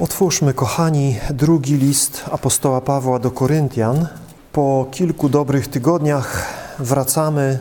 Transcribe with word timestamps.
Otwórzmy, 0.00 0.54
kochani, 0.54 1.16
drugi 1.30 1.74
list 1.74 2.24
apostoła 2.32 2.80
Pawła 2.80 3.18
do 3.18 3.30
Koryntian. 3.30 4.06
Po 4.52 4.86
kilku 4.90 5.28
dobrych 5.28 5.68
tygodniach 5.68 6.46
wracamy 6.78 7.58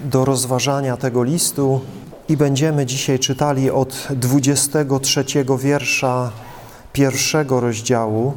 do 0.00 0.24
rozważania 0.24 0.96
tego 0.96 1.22
listu 1.22 1.80
i 2.28 2.36
będziemy 2.36 2.86
dzisiaj 2.86 3.18
czytali 3.18 3.70
od 3.70 4.08
23 4.10 5.24
wiersza 5.58 6.30
pierwszego 6.92 7.60
rozdziału 7.60 8.32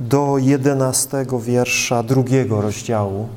do 0.00 0.38
11 0.38 1.26
wiersza 1.40 2.02
drugiego 2.02 2.60
rozdziału. 2.60 3.28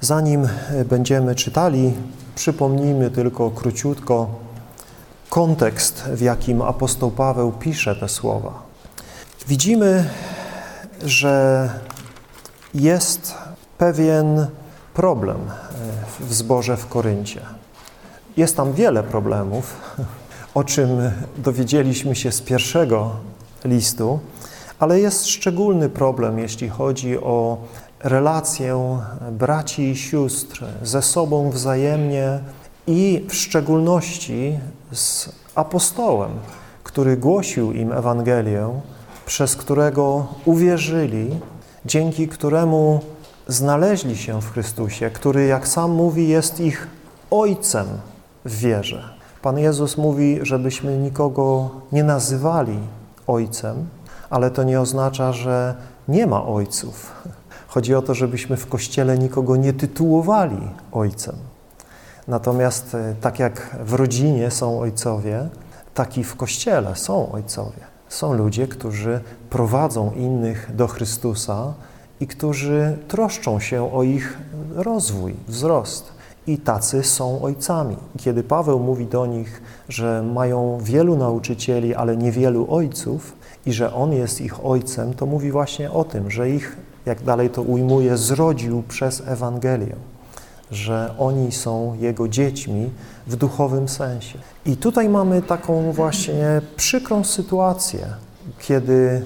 Zanim 0.00 0.48
będziemy 0.88 1.34
czytali, 1.34 1.92
przypomnijmy 2.34 3.10
tylko 3.10 3.50
króciutko 3.50 4.41
kontekst, 5.32 6.04
w 6.04 6.20
jakim 6.20 6.62
apostoł 6.62 7.10
Paweł 7.10 7.52
pisze 7.52 7.96
te 7.96 8.08
słowa. 8.08 8.62
Widzimy, 9.48 10.10
że 11.04 11.70
jest 12.74 13.34
pewien 13.78 14.46
problem 14.94 15.38
w 16.20 16.34
zborze 16.34 16.76
w 16.76 16.86
Koryncie. 16.86 17.40
Jest 18.36 18.56
tam 18.56 18.72
wiele 18.72 19.02
problemów, 19.02 19.76
o 20.54 20.64
czym 20.64 20.88
dowiedzieliśmy 21.36 22.16
się 22.16 22.32
z 22.32 22.40
pierwszego 22.40 23.10
listu, 23.64 24.20
ale 24.78 25.00
jest 25.00 25.26
szczególny 25.26 25.88
problem, 25.88 26.38
jeśli 26.38 26.68
chodzi 26.68 27.18
o 27.18 27.58
relację 28.00 28.98
braci 29.30 29.82
i 29.90 29.96
sióstr 29.96 30.64
ze 30.82 31.02
sobą 31.02 31.50
wzajemnie 31.50 32.40
i 32.86 33.24
w 33.28 33.34
szczególności 33.34 34.58
z 34.92 35.28
apostołem, 35.54 36.30
który 36.84 37.16
głosił 37.16 37.72
im 37.72 37.92
Ewangelię, 37.92 38.80
przez 39.26 39.56
którego 39.56 40.26
uwierzyli, 40.44 41.40
dzięki 41.86 42.28
któremu 42.28 43.00
znaleźli 43.48 44.16
się 44.16 44.42
w 44.42 44.52
Chrystusie, 44.52 45.10
który, 45.10 45.46
jak 45.46 45.68
sam 45.68 45.90
mówi, 45.90 46.28
jest 46.28 46.60
ich 46.60 46.88
Ojcem 47.30 47.86
w 48.44 48.56
wierze. 48.56 49.08
Pan 49.42 49.58
Jezus 49.58 49.96
mówi, 49.96 50.38
żebyśmy 50.42 50.98
nikogo 50.98 51.70
nie 51.92 52.04
nazywali 52.04 52.78
Ojcem, 53.26 53.88
ale 54.30 54.50
to 54.50 54.62
nie 54.62 54.80
oznacza, 54.80 55.32
że 55.32 55.74
nie 56.08 56.26
ma 56.26 56.44
ojców. 56.44 57.12
Chodzi 57.68 57.94
o 57.94 58.02
to, 58.02 58.14
żebyśmy 58.14 58.56
w 58.56 58.66
Kościele 58.66 59.18
nikogo 59.18 59.56
nie 59.56 59.72
tytułowali 59.72 60.68
Ojcem. 60.92 61.51
Natomiast 62.32 62.96
tak 63.20 63.38
jak 63.38 63.76
w 63.84 63.94
rodzinie 63.94 64.50
są 64.50 64.80
ojcowie, 64.80 65.48
tak 65.94 66.18
i 66.18 66.24
w 66.24 66.36
Kościele 66.36 66.96
są 66.96 67.32
ojcowie. 67.32 67.80
Są 68.08 68.34
ludzie, 68.34 68.68
którzy 68.68 69.20
prowadzą 69.50 70.12
innych 70.12 70.70
do 70.76 70.86
Chrystusa 70.86 71.74
i 72.20 72.26
którzy 72.26 72.98
troszczą 73.08 73.60
się 73.60 73.92
o 73.92 74.02
ich 74.02 74.38
rozwój, 74.74 75.34
wzrost. 75.48 76.12
I 76.46 76.58
tacy 76.58 77.02
są 77.02 77.42
ojcami. 77.42 77.96
Kiedy 78.18 78.42
Paweł 78.42 78.78
mówi 78.78 79.06
do 79.06 79.26
nich, 79.26 79.62
że 79.88 80.22
mają 80.22 80.78
wielu 80.82 81.16
nauczycieli, 81.16 81.94
ale 81.94 82.16
niewielu 82.16 82.66
ojców 82.74 83.36
i 83.66 83.72
że 83.72 83.94
On 83.94 84.12
jest 84.12 84.40
ich 84.40 84.64
ojcem, 84.64 85.14
to 85.14 85.26
mówi 85.26 85.50
właśnie 85.50 85.90
o 85.90 86.04
tym, 86.04 86.30
że 86.30 86.50
ich, 86.50 86.76
jak 87.06 87.22
dalej 87.22 87.50
to 87.50 87.62
ujmuje, 87.62 88.16
zrodził 88.16 88.82
przez 88.88 89.22
Ewangelię 89.26 90.11
że 90.72 91.14
oni 91.18 91.52
są 91.52 91.94
Jego 92.00 92.28
dziećmi 92.28 92.90
w 93.26 93.36
duchowym 93.36 93.88
sensie. 93.88 94.38
I 94.66 94.76
tutaj 94.76 95.08
mamy 95.08 95.42
taką 95.42 95.92
właśnie 95.92 96.60
przykrą 96.76 97.24
sytuację, 97.24 98.06
kiedy 98.58 99.22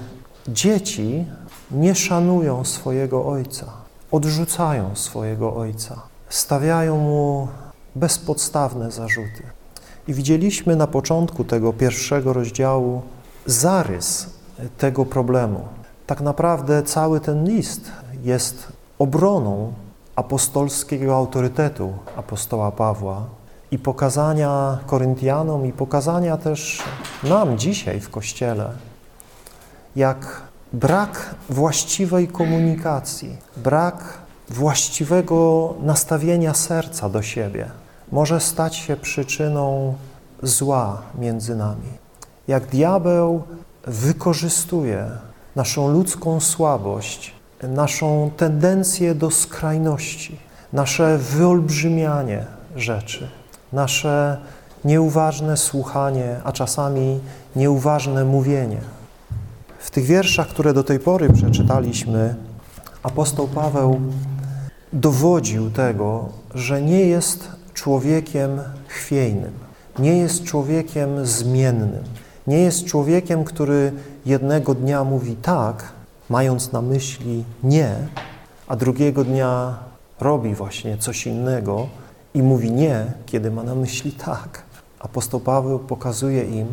dzieci 0.47 1.25
nie 1.71 1.95
szanują 1.95 2.65
swojego 2.65 3.25
ojca, 3.25 3.65
odrzucają 4.11 4.95
swojego 4.95 5.55
ojca, 5.55 6.01
stawiają 6.29 6.97
mu 6.97 7.47
bezpodstawne 7.95 8.91
zarzuty. 8.91 9.43
I 10.07 10.13
widzieliśmy 10.13 10.75
na 10.75 10.87
początku 10.87 11.43
tego 11.43 11.73
pierwszego 11.73 12.33
rozdziału 12.33 13.01
zarys 13.45 14.29
tego 14.77 15.05
problemu. 15.05 15.59
Tak 16.07 16.21
naprawdę 16.21 16.83
cały 16.83 17.19
ten 17.19 17.45
list 17.45 17.91
jest 18.23 18.67
obroną 18.99 19.73
apostolskiego 20.17 21.15
autorytetu 21.15 21.93
apostoła 22.15 22.71
Pawła 22.71 23.25
i 23.71 23.79
pokazania 23.79 24.77
Koryntianom 24.85 25.65
i 25.65 25.73
pokazania 25.73 26.37
też 26.37 26.83
nam 27.23 27.57
dzisiaj 27.57 27.99
w 27.99 28.09
Kościele, 28.09 28.69
jak 29.95 30.41
brak 30.73 31.35
właściwej 31.49 32.27
komunikacji, 32.27 33.37
brak 33.57 34.17
właściwego 34.49 35.73
nastawienia 35.81 36.53
serca 36.53 37.09
do 37.09 37.21
siebie 37.21 37.71
może 38.11 38.39
stać 38.39 38.75
się 38.75 38.97
przyczyną 38.97 39.95
zła 40.43 41.01
między 41.19 41.55
nami. 41.55 41.89
Jak 42.47 42.65
diabeł 42.65 43.43
wykorzystuje 43.87 45.11
naszą 45.55 45.87
ludzką 45.87 46.39
słabość 46.39 47.36
naszą 47.63 48.31
tendencję 48.37 49.15
do 49.15 49.31
skrajności, 49.31 50.39
nasze 50.73 51.17
wyolbrzymianie 51.17 52.45
rzeczy, 52.75 53.29
nasze 53.73 54.37
nieuważne 54.85 55.57
słuchanie, 55.57 56.35
a 56.43 56.51
czasami 56.51 57.19
nieuważne 57.55 58.25
mówienie. 58.25 58.81
W 59.79 59.91
tych 59.91 60.05
wierszach, 60.05 60.47
które 60.47 60.73
do 60.73 60.83
tej 60.83 60.99
pory 60.99 61.33
przeczytaliśmy, 61.33 62.35
apostoł 63.03 63.47
Paweł 63.47 64.01
dowodził 64.93 65.71
tego, 65.71 66.29
że 66.55 66.81
nie 66.81 67.05
jest 67.05 67.49
człowiekiem 67.73 68.59
chwiejnym, 68.87 69.51
nie 69.99 70.17
jest 70.17 70.43
człowiekiem 70.43 71.25
zmiennym, 71.25 72.03
nie 72.47 72.59
jest 72.59 72.85
człowiekiem, 72.85 73.43
który 73.43 73.91
jednego 74.25 74.75
dnia 74.75 75.03
mówi 75.03 75.35
tak, 75.35 75.83
mając 76.29 76.71
na 76.71 76.81
myśli 76.81 77.43
nie, 77.63 77.95
a 78.67 78.75
drugiego 78.75 79.23
dnia 79.23 79.79
robi 80.19 80.55
właśnie 80.55 80.97
coś 80.97 81.27
innego 81.27 81.87
i 82.33 82.43
mówi 82.43 82.71
nie, 82.71 83.13
kiedy 83.25 83.51
ma 83.51 83.63
na 83.63 83.75
myśli 83.75 84.11
tak. 84.11 84.63
Apostoł 84.99 85.39
Paweł 85.39 85.79
pokazuje 85.79 86.43
im, 86.43 86.67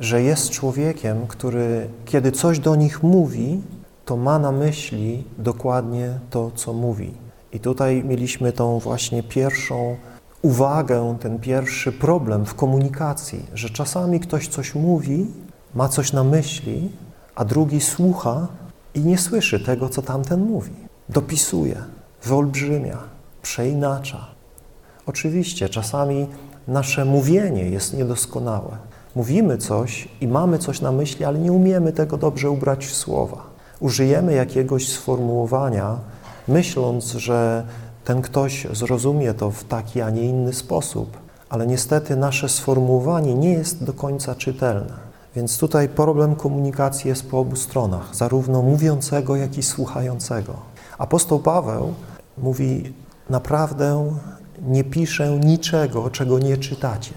że 0.00 0.22
jest 0.22 0.50
człowiekiem, 0.50 1.26
który 1.26 1.88
kiedy 2.04 2.32
coś 2.32 2.58
do 2.58 2.76
nich 2.76 3.02
mówi, 3.02 3.60
to 4.04 4.16
ma 4.16 4.38
na 4.38 4.52
myśli 4.52 5.24
dokładnie 5.38 6.18
to, 6.30 6.50
co 6.54 6.72
mówi. 6.72 7.14
I 7.52 7.60
tutaj 7.60 8.04
mieliśmy 8.04 8.52
tą 8.52 8.78
właśnie 8.78 9.22
pierwszą 9.22 9.96
uwagę, 10.42 11.16
ten 11.20 11.38
pierwszy 11.38 11.92
problem 11.92 12.46
w 12.46 12.54
komunikacji, 12.54 13.46
że 13.54 13.70
czasami 13.70 14.20
ktoś 14.20 14.48
coś 14.48 14.74
mówi, 14.74 15.26
ma 15.74 15.88
coś 15.88 16.12
na 16.12 16.24
myśli, 16.24 16.90
a 17.34 17.44
drugi 17.44 17.80
słucha 17.80 18.48
i 18.94 19.00
nie 19.00 19.18
słyszy 19.18 19.60
tego, 19.60 19.88
co 19.88 20.02
tamten 20.02 20.40
mówi. 20.40 20.72
Dopisuje, 21.08 21.76
wyolbrzymia, 22.22 22.98
przeinacza. 23.42 24.26
Oczywiście 25.06 25.68
czasami 25.68 26.26
nasze 26.68 27.04
mówienie 27.04 27.70
jest 27.70 27.94
niedoskonałe. 27.94 28.76
Mówimy 29.14 29.58
coś 29.58 30.08
i 30.20 30.28
mamy 30.28 30.58
coś 30.58 30.80
na 30.80 30.92
myśli, 30.92 31.24
ale 31.24 31.38
nie 31.38 31.52
umiemy 31.52 31.92
tego 31.92 32.16
dobrze 32.16 32.50
ubrać 32.50 32.86
w 32.86 32.96
słowa. 32.96 33.42
Użyjemy 33.80 34.32
jakiegoś 34.34 34.88
sformułowania, 34.88 35.96
myśląc, 36.48 37.12
że 37.12 37.66
ten 38.04 38.22
ktoś 38.22 38.66
zrozumie 38.72 39.34
to 39.34 39.50
w 39.50 39.64
taki, 39.64 40.00
a 40.00 40.10
nie 40.10 40.22
inny 40.22 40.52
sposób, 40.52 41.18
ale 41.48 41.66
niestety 41.66 42.16
nasze 42.16 42.48
sformułowanie 42.48 43.34
nie 43.34 43.52
jest 43.52 43.84
do 43.84 43.92
końca 43.92 44.34
czytelne. 44.34 45.03
Więc 45.36 45.58
tutaj 45.58 45.88
problem 45.88 46.36
komunikacji 46.36 47.08
jest 47.08 47.30
po 47.30 47.38
obu 47.38 47.56
stronach, 47.56 48.16
zarówno 48.16 48.62
mówiącego, 48.62 49.36
jak 49.36 49.58
i 49.58 49.62
słuchającego. 49.62 50.54
Apostoł 50.98 51.38
Paweł 51.38 51.94
mówi, 52.38 52.94
naprawdę 53.30 54.16
nie 54.62 54.84
piszę 54.84 55.38
niczego, 55.38 56.10
czego 56.10 56.38
nie 56.38 56.56
czytacie. 56.56 57.14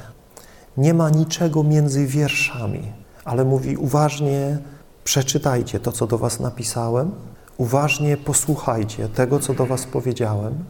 Nie 0.77 0.93
ma 0.93 1.09
niczego 1.09 1.63
między 1.63 2.07
wierszami, 2.07 2.91
ale 3.25 3.45
mówi 3.45 3.77
uważnie 3.77 4.57
przeczytajcie 5.03 5.79
to, 5.79 5.91
co 5.91 6.07
do 6.07 6.17
was 6.17 6.39
napisałem, 6.39 7.11
uważnie 7.57 8.17
posłuchajcie 8.17 9.09
tego, 9.09 9.39
co 9.39 9.53
do 9.53 9.65
was 9.65 9.85
powiedziałem 9.85 10.63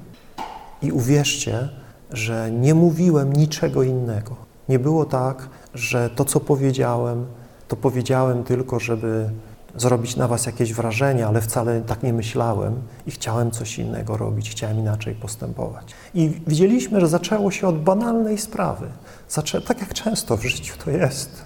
i 0.82 0.92
uwierzcie, 0.92 1.70
że 2.12 2.52
nie 2.52 2.74
mówiłem 2.74 3.34
niczego 3.34 3.84
innego. 3.84 4.36
Nie 4.70 4.80
było 4.80 5.06
tak, 5.06 5.50
że 5.74 6.10
to, 6.10 6.26
co 6.26 6.40
powiedziałem, 6.40 7.26
to 7.68 7.76
powiedziałem 7.76 8.44
tylko, 8.44 8.80
żeby 8.80 9.30
zrobić 9.78 10.16
na 10.16 10.28
was 10.28 10.46
jakieś 10.46 10.74
wrażenie, 10.74 11.28
ale 11.28 11.42
wcale 11.42 11.82
tak 11.82 12.04
nie 12.04 12.14
myślałem 12.14 12.82
i 13.08 13.12
chciałem 13.12 13.52
coś 13.52 13.80
innego 13.80 14.18
robić, 14.18 14.52
chciałem 14.52 14.80
inaczej 14.80 15.16
postępować. 15.16 15.96
I 16.14 16.42
widzieliśmy, 16.48 17.02
że 17.02 17.08
zaczęło 17.08 17.52
się 17.52 17.68
od 17.68 17.82
banalnej 17.82 18.38
sprawy. 18.38 18.88
Zaczę 19.30 19.62
tak 19.62 19.80
jak 19.80 19.94
często 19.94 20.38
w 20.38 20.44
życiu 20.46 20.76
to 20.86 20.92
jest. 20.92 21.44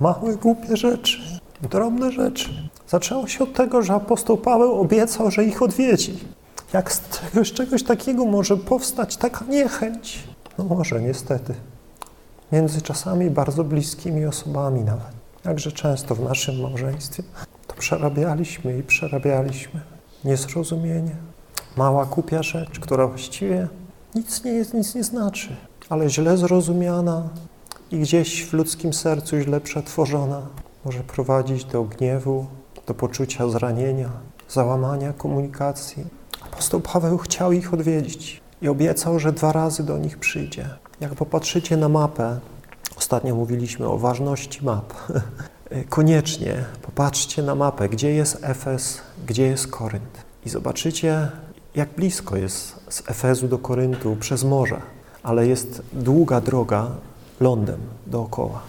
Małe, 0.00 0.36
głupie 0.36 0.76
rzeczy. 0.76 1.40
Drobne 1.70 2.12
rzeczy. 2.12 2.70
Zaczęło 2.88 3.28
się 3.28 3.44
od 3.44 3.52
tego, 3.52 3.82
że 3.82 3.94
apostoł 3.94 4.36
Paweł 4.36 4.80
obiecał, 4.80 5.30
że 5.30 5.44
ich 5.44 5.62
odwiedzi. 5.62 6.18
Jak 6.72 6.92
z 6.92 7.02
czegoś, 7.08 7.52
czegoś 7.52 7.82
takiego 7.82 8.24
może 8.24 8.56
powstać 8.56 9.16
taka 9.16 9.44
niechęć? 9.44 10.28
No 10.58 10.64
może, 10.64 11.00
niestety. 11.00 11.54
Między 12.52 12.82
czasami 12.82 13.30
bardzo 13.30 13.64
bliskimi 13.64 14.26
osobami 14.26 14.80
nawet. 14.80 15.19
Jakże 15.44 15.72
często 15.72 16.14
w 16.14 16.20
naszym 16.20 16.60
małżeństwie 16.60 17.22
to 17.66 17.74
przerabialiśmy 17.74 18.78
i 18.78 18.82
przerabialiśmy. 18.82 19.80
Niezrozumienie. 20.24 21.16
Mała 21.76 22.06
kupia 22.06 22.42
rzecz, 22.42 22.80
która 22.80 23.06
właściwie 23.06 23.68
nic 24.14 24.44
nie 24.44 24.52
jest, 24.52 24.74
nic 24.74 24.94
nie 24.94 25.04
znaczy, 25.04 25.56
ale 25.88 26.10
źle 26.10 26.36
zrozumiana 26.36 27.28
i 27.90 27.98
gdzieś 27.98 28.44
w 28.44 28.52
ludzkim 28.52 28.92
sercu 28.92 29.40
źle 29.40 29.60
przetworzona 29.60 30.42
może 30.84 31.00
prowadzić 31.00 31.64
do 31.64 31.82
gniewu, 31.82 32.46
do 32.86 32.94
poczucia 32.94 33.48
zranienia, 33.48 34.10
załamania 34.48 35.12
komunikacji. 35.12 36.04
Apostoł 36.40 36.80
Paweł 36.80 37.18
chciał 37.18 37.52
ich 37.52 37.74
odwiedzić 37.74 38.40
i 38.62 38.68
obiecał, 38.68 39.18
że 39.18 39.32
dwa 39.32 39.52
razy 39.52 39.82
do 39.82 39.98
nich 39.98 40.18
przyjdzie. 40.18 40.68
Jak 41.00 41.14
popatrzycie 41.14 41.76
na 41.76 41.88
mapę, 41.88 42.40
ostatnio 43.00 43.34
mówiliśmy 43.34 43.88
o 43.88 43.98
ważności 43.98 44.64
map, 44.64 44.94
koniecznie 45.88 46.64
popatrzcie 46.82 47.42
na 47.42 47.54
mapę, 47.54 47.88
gdzie 47.88 48.10
jest 48.10 48.38
Efes, 48.42 49.00
gdzie 49.26 49.46
jest 49.46 49.66
Korynt 49.66 50.24
i 50.46 50.48
zobaczycie, 50.48 51.28
jak 51.74 51.88
blisko 51.88 52.36
jest 52.36 52.74
z 52.88 53.02
Efezu 53.10 53.48
do 53.48 53.58
Koryntu 53.58 54.16
przez 54.20 54.44
morze, 54.44 54.80
ale 55.22 55.46
jest 55.46 55.82
długa 55.92 56.40
droga 56.40 56.90
lądem 57.40 57.80
dookoła. 58.06 58.60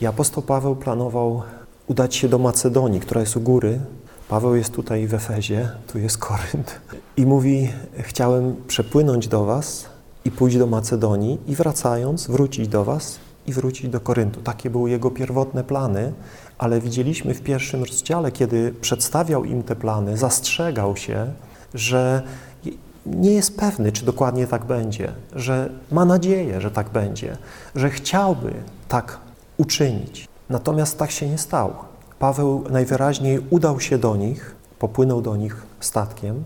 I 0.00 0.06
apostoł 0.06 0.42
Paweł 0.42 0.76
planował 0.76 1.42
udać 1.86 2.16
się 2.16 2.28
do 2.28 2.38
Macedonii, 2.38 3.00
która 3.00 3.20
jest 3.20 3.36
u 3.36 3.40
góry. 3.40 3.80
Paweł 4.28 4.54
jest 4.54 4.72
tutaj 4.72 5.06
w 5.06 5.14
Efezie, 5.14 5.68
tu 5.92 5.98
jest 5.98 6.18
Korynt. 6.18 6.80
I 7.16 7.26
mówi, 7.26 7.72
chciałem 7.98 8.56
przepłynąć 8.68 9.28
do 9.28 9.44
was 9.44 9.86
i 10.24 10.30
pójść 10.30 10.56
do 10.56 10.66
Macedonii 10.66 11.38
i 11.46 11.56
wracając 11.56 12.26
wrócić 12.26 12.68
do 12.68 12.84
was 12.84 13.23
i 13.46 13.52
wrócić 13.52 13.88
do 13.88 14.00
Koryntu. 14.00 14.40
Takie 14.40 14.70
były 14.70 14.90
jego 14.90 15.10
pierwotne 15.10 15.64
plany, 15.64 16.12
ale 16.58 16.80
widzieliśmy 16.80 17.34
w 17.34 17.42
pierwszym 17.42 17.80
rozdziale, 17.80 18.32
kiedy 18.32 18.74
przedstawiał 18.80 19.44
im 19.44 19.62
te 19.62 19.76
plany, 19.76 20.16
zastrzegał 20.16 20.96
się, 20.96 21.32
że 21.74 22.22
nie 23.06 23.32
jest 23.32 23.56
pewny, 23.56 23.92
czy 23.92 24.04
dokładnie 24.04 24.46
tak 24.46 24.64
będzie, 24.64 25.12
że 25.32 25.70
ma 25.92 26.04
nadzieję, 26.04 26.60
że 26.60 26.70
tak 26.70 26.88
będzie, 26.88 27.36
że 27.74 27.90
chciałby 27.90 28.52
tak 28.88 29.18
uczynić. 29.56 30.28
Natomiast 30.50 30.98
tak 30.98 31.10
się 31.10 31.28
nie 31.28 31.38
stało. 31.38 31.84
Paweł 32.18 32.64
najwyraźniej 32.70 33.40
udał 33.50 33.80
się 33.80 33.98
do 33.98 34.16
nich, 34.16 34.54
popłynął 34.78 35.22
do 35.22 35.36
nich 35.36 35.66
statkiem, 35.80 36.44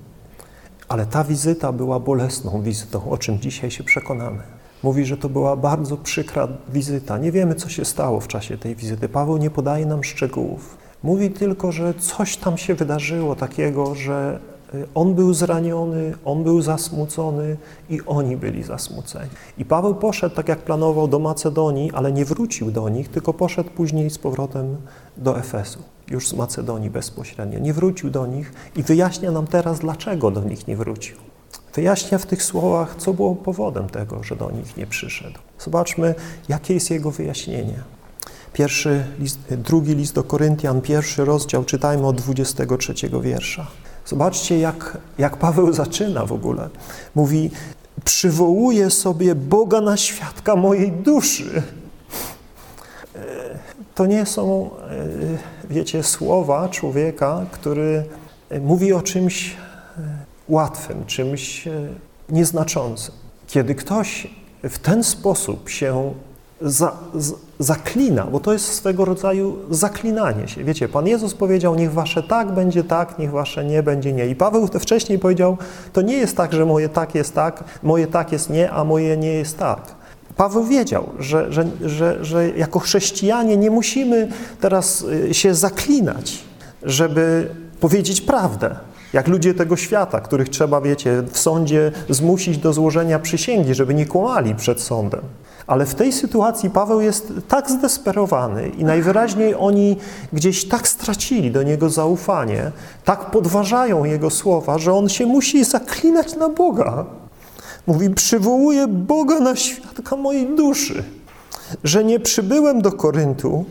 ale 0.89 1.07
ta 1.07 1.25
wizyta 1.25 1.73
była 1.73 2.01
bolesną 2.01 2.63
wizytą, 2.63 3.11
o 3.11 3.19
czym 3.19 3.41
dzisiaj 3.41 3.71
się 3.71 3.85
przekonamy. 3.85 4.58
Mówi, 4.83 5.05
że 5.05 5.17
to 5.17 5.29
była 5.29 5.57
bardzo 5.57 5.97
przykra 5.97 6.49
wizyta. 6.69 7.19
Nie 7.19 7.33
wiemy, 7.33 7.55
co 7.55 7.69
się 7.69 7.85
stało 7.85 8.21
w 8.21 8.29
czasie 8.29 8.59
tej 8.59 8.77
wizyty. 8.77 9.09
Paweł 9.09 9.37
nie 9.37 9.51
podaje 9.51 9.87
nam 9.87 10.05
szczegółów. 10.05 10.77
Mówi 11.03 11.31
tylko, 11.31 11.73
że 11.73 11.95
coś 11.95 12.37
tam 12.37 12.59
się 12.59 12.75
wydarzyło 12.75 13.37
takiego, 13.37 13.95
że 13.95 14.39
y, 14.75 14.87
on 14.95 15.15
był 15.15 15.35
zraniony, 15.35 16.15
on 16.25 16.45
był 16.45 16.63
zasmucony 16.63 17.57
i 17.91 18.01
oni 18.07 18.37
byli 18.37 18.63
zasmuceni. 18.63 19.31
I 19.59 19.65
Paweł 19.65 19.95
poszedł, 19.95 20.35
tak 20.35 20.49
jak 20.49 20.59
planował, 20.59 21.09
do 21.09 21.19
Macedonii, 21.19 21.93
ale 21.93 22.13
nie 22.13 22.25
wrócił 22.25 22.71
do 22.71 22.89
nich, 22.89 23.09
tylko 23.09 23.35
poszedł 23.35 23.71
później 23.71 24.11
z 24.11 24.19
powrotem 24.19 24.77
do 25.17 25.39
Efesu, 25.39 25.83
już 26.11 26.29
z 26.29 26.35
Macedonii 26.35 26.91
bezpośrednio. 26.91 27.59
Nie 27.59 27.73
wrócił 27.73 28.11
do 28.11 28.27
nich 28.27 28.53
i 28.77 28.83
wyjaśnia 28.83 29.31
nam 29.31 29.47
teraz, 29.47 29.79
dlaczego 29.79 30.31
do 30.31 30.45
nich 30.45 30.69
nie 30.69 30.77
wrócił. 30.77 31.17
Wyjaśnia 31.75 32.19
w 32.19 32.27
tych 32.27 32.43
słowach, 32.43 32.95
co 32.99 33.15
było 33.15 33.37
powodem 33.37 33.89
tego, 33.89 34.23
że 34.23 34.37
do 34.37 34.51
nich 34.51 34.77
nie 34.77 34.87
przyszedł. 34.87 35.39
Zobaczmy, 35.59 36.15
jakie 36.49 36.75
jest 36.75 36.91
jego 36.91 37.11
wyjaśnienie. 37.11 37.83
Pierwszy 38.53 39.05
list, 39.19 39.39
drugi 39.51 39.95
list 39.95 40.15
do 40.15 40.25
Koryntian, 40.25 40.81
pierwszy 40.81 41.25
rozdział, 41.25 41.65
czytajmy 41.65 42.07
od 42.07 42.17
23 42.17 42.95
wiersza. 43.23 43.67
Zobaczcie, 44.07 44.59
jak, 44.59 44.99
jak 45.19 45.37
Paweł 45.37 45.73
zaczyna 45.73 46.27
w 46.27 46.33
ogóle. 46.33 46.69
Mówi, 47.15 47.51
przywołuję 48.05 48.91
sobie 48.91 49.35
Boga 49.35 49.81
na 49.81 49.97
świadka 49.97 50.57
mojej 50.57 50.93
duszy. 50.93 51.63
E, 53.15 53.21
to 53.95 54.07
nie 54.07 54.27
są, 54.27 54.71
e, 54.91 55.07
wiecie, 55.71 56.03
słowa 56.03 56.69
człowieka, 56.69 57.47
który 57.53 58.05
mówi 58.61 58.93
o 58.93 59.03
czymś 59.03 59.57
łatwym, 60.49 61.07
czymś 61.07 61.67
e, 61.67 61.89
nieznaczącym. 62.29 63.15
Kiedy 63.47 63.75
ktoś 63.75 64.31
w 64.63 64.79
ten 64.79 65.05
sposób 65.05 65.69
się 65.69 66.13
za, 66.61 66.97
zaklina, 67.59 68.25
bo 68.25 68.41
to 68.41 68.53
jest 68.53 68.75
swego 68.75 69.05
rodzaju 69.05 69.57
zaklinanie 69.71 70.49
się. 70.49 70.65
Wiecie, 70.65 70.89
Pan 70.89 71.07
Jezus 71.07 71.35
powiedział, 71.35 71.75
niech 71.75 71.93
wasze 71.93 72.23
tak 72.23 72.53
będzie 72.53 72.85
tak, 72.85 73.19
niech 73.19 73.31
wasze 73.31 73.65
nie 73.65 73.83
będzie 73.83 74.13
nie. 74.13 74.27
I 74.27 74.35
Paweł 74.35 74.67
wcześniej 74.67 75.19
powiedział, 75.19 75.57
to 75.93 76.03
nie 76.03 76.17
jest 76.17 76.37
tak, 76.37 76.53
że 76.53 76.67
moje 76.67 76.89
tak 76.89 77.15
jest 77.15 77.35
tak, 77.35 77.65
moje 77.83 78.07
tak 78.07 78.33
jest 78.33 78.51
nie, 78.51 78.71
a 78.71 78.85
moje 78.85 79.17
nie 79.17 79.33
jest 79.33 79.59
tak. 79.59 79.81
Paweł 80.37 80.65
wiedział, 80.65 81.09
że, 81.19 81.53
że, 81.53 81.65
że, 81.85 82.25
że 82.25 82.49
jako 82.49 82.79
chrześcijanie 82.79 83.57
nie 83.57 83.71
musimy 83.71 84.29
teraz 84.61 85.05
e, 85.31 85.35
się 85.35 85.55
zaklinać, 85.55 86.39
żeby 86.83 87.51
powiedzieć 87.81 88.21
prawdę, 88.21 88.77
jak 89.13 89.29
ludzie 89.29 89.55
tego 89.55 89.77
świata, 89.77 90.21
których 90.21 90.49
trzeba, 90.49 90.81
wiecie, 90.81 91.23
w 91.23 91.39
sądzie 91.39 91.93
zmusić 92.09 92.59
do 92.59 92.73
złożenia 92.73 93.19
przysięgi, 93.19 93.75
żeby 93.75 93.95
nie 93.95 94.07
kłamali 94.07 94.55
przed 94.55 94.81
sądem. 94.81 95.21
Ale 95.67 95.87
w 95.87 95.95
tej 95.95 96.13
sytuacji 96.13 96.71
Paweł 96.71 97.01
jest 97.01 97.33
tak 97.49 97.71
zdesperowany 97.71 98.69
i 98.69 98.85
najwyraźniej 98.85 99.55
oni 99.59 99.97
gdzieś 100.33 100.69
tak 100.69 100.89
stracili 100.89 101.51
do 101.51 101.63
niego 101.63 101.91
zaufanie, 101.91 102.73
tak 103.05 103.31
podważają 103.31 104.05
jego 104.05 104.31
słowa, 104.31 104.79
że 104.79 104.95
on 104.95 105.09
się 105.09 105.27
musi 105.27 105.65
zaklinać 105.65 106.37
na 106.37 106.49
Boga. 106.49 107.05
Mówi, 107.87 108.11
przywołuję 108.11 108.87
Boga 108.89 109.41
na 109.41 109.57
świadka 109.57 110.17
mojej 110.17 110.57
duszy, 110.57 111.05
że 111.85 112.05
nie 112.05 112.21
przybyłem 112.21 112.83
do 112.83 112.93
Koryntu, 112.93 113.65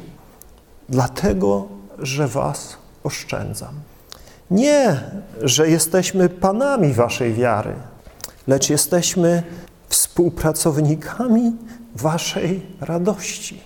dlatego, 0.90 1.68
że 2.00 2.28
was 2.28 2.78
oszczędzam. 3.04 3.74
Nie, 4.52 5.02
że 5.42 5.70
jesteśmy 5.70 6.30
panami 6.30 6.94
waszej 6.94 7.34
wiary, 7.34 7.74
lecz 8.48 8.70
jesteśmy 8.70 9.44
współpracownikami 9.90 11.56
waszej 11.96 12.66
radości. 12.82 13.62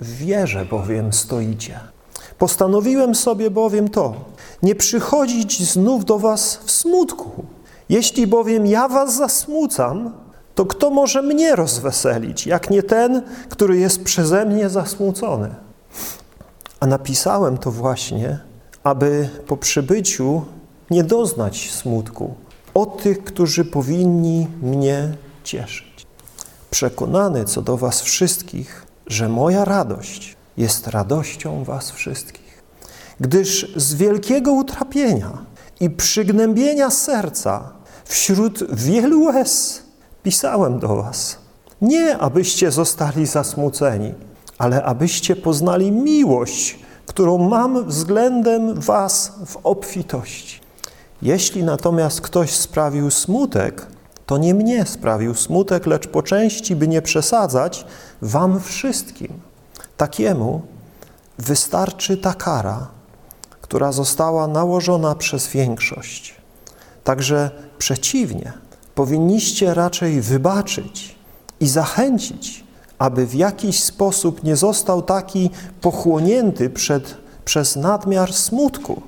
W 0.00 0.16
wierze 0.16 0.64
bowiem 0.64 1.12
stoicie. 1.12 1.80
Postanowiłem 2.38 3.14
sobie 3.14 3.50
bowiem 3.50 3.88
to, 3.88 4.14
nie 4.62 4.74
przychodzić 4.74 5.70
znów 5.70 6.04
do 6.04 6.18
was 6.18 6.60
w 6.64 6.70
smutku. 6.70 7.44
Jeśli 7.88 8.26
bowiem 8.26 8.66
ja 8.66 8.88
was 8.88 9.16
zasmucam, 9.16 10.12
to 10.54 10.66
kto 10.66 10.90
może 10.90 11.22
mnie 11.22 11.56
rozweselić, 11.56 12.46
jak 12.46 12.70
nie 12.70 12.82
ten, 12.82 13.22
który 13.48 13.78
jest 13.78 14.02
przeze 14.02 14.46
mnie 14.46 14.68
zasmucony? 14.68 15.54
A 16.80 16.86
napisałem 16.86 17.58
to 17.58 17.70
właśnie, 17.70 18.38
aby 18.84 19.28
po 19.46 19.56
przybyciu 19.56 20.42
nie 20.90 21.04
doznać 21.04 21.70
smutku 21.70 22.34
o 22.74 22.86
tych, 22.86 23.24
którzy 23.24 23.64
powinni 23.64 24.48
mnie 24.62 25.12
cieszyć. 25.44 26.06
Przekonany 26.70 27.44
co 27.44 27.62
do 27.62 27.76
was 27.76 28.00
wszystkich, 28.00 28.86
że 29.06 29.28
moja 29.28 29.64
radość 29.64 30.36
jest 30.56 30.86
radością 30.86 31.64
was 31.64 31.90
wszystkich. 31.90 32.62
Gdyż 33.20 33.72
z 33.76 33.94
wielkiego 33.94 34.52
utrapienia 34.52 35.38
i 35.80 35.90
przygnębienia 35.90 36.90
serca 36.90 37.72
wśród 38.04 38.74
wielu 38.74 39.24
łez 39.24 39.82
pisałem 40.22 40.78
do 40.78 40.96
was. 40.96 41.38
Nie 41.80 42.18
abyście 42.18 42.70
zostali 42.70 43.26
zasmuceni, 43.26 44.14
ale 44.58 44.82
abyście 44.82 45.36
poznali 45.36 45.92
miłość, 45.92 46.78
którą 47.12 47.38
mam 47.38 47.84
względem 47.84 48.80
was 48.80 49.32
w 49.46 49.56
obfitości. 49.62 50.60
Jeśli 51.22 51.62
natomiast 51.62 52.20
ktoś 52.20 52.50
sprawił 52.50 53.10
smutek, 53.10 53.86
to 54.26 54.38
nie 54.38 54.54
mnie 54.54 54.86
sprawił 54.86 55.34
smutek, 55.34 55.86
lecz 55.86 56.08
po 56.08 56.22
części, 56.22 56.76
by 56.76 56.88
nie 56.88 57.02
przesadzać, 57.02 57.86
wam 58.22 58.60
wszystkim. 58.60 59.40
Takiemu 59.96 60.62
wystarczy 61.38 62.16
ta 62.16 62.34
kara, 62.34 62.88
która 63.60 63.92
została 63.92 64.46
nałożona 64.46 65.14
przez 65.14 65.48
większość. 65.48 66.34
Także 67.04 67.50
przeciwnie, 67.78 68.52
powinniście 68.94 69.74
raczej 69.74 70.20
wybaczyć 70.20 71.16
i 71.60 71.68
zachęcić 71.68 72.64
aby 73.02 73.26
w 73.26 73.34
jakiś 73.34 73.82
sposób 73.82 74.44
nie 74.44 74.56
został 74.56 75.02
taki 75.02 75.50
pochłonięty 75.80 76.70
przed 76.70 77.16
przez 77.44 77.76
nadmiar 77.76 78.32
smutku. 78.32 79.02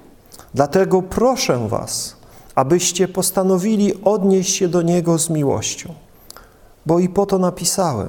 Dlatego 0.55 1.03
proszę 1.03 1.69
was, 1.69 2.17
abyście 2.55 3.09
postanowili 3.09 4.05
odnieść 4.05 4.57
się 4.57 4.69
do 4.69 4.83
Niego 4.83 5.19
z 5.19 5.31
miłością. 5.31 5.95
Bo 6.87 6.99
i 6.99 7.09
po 7.09 7.27
to 7.27 7.39
napisałem, 7.39 8.09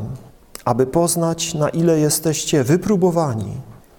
aby 0.65 0.85
poznać, 0.87 1.53
na 1.53 1.69
ile 1.69 1.99
jesteście 1.99 2.63
wypróbowani 2.63 3.53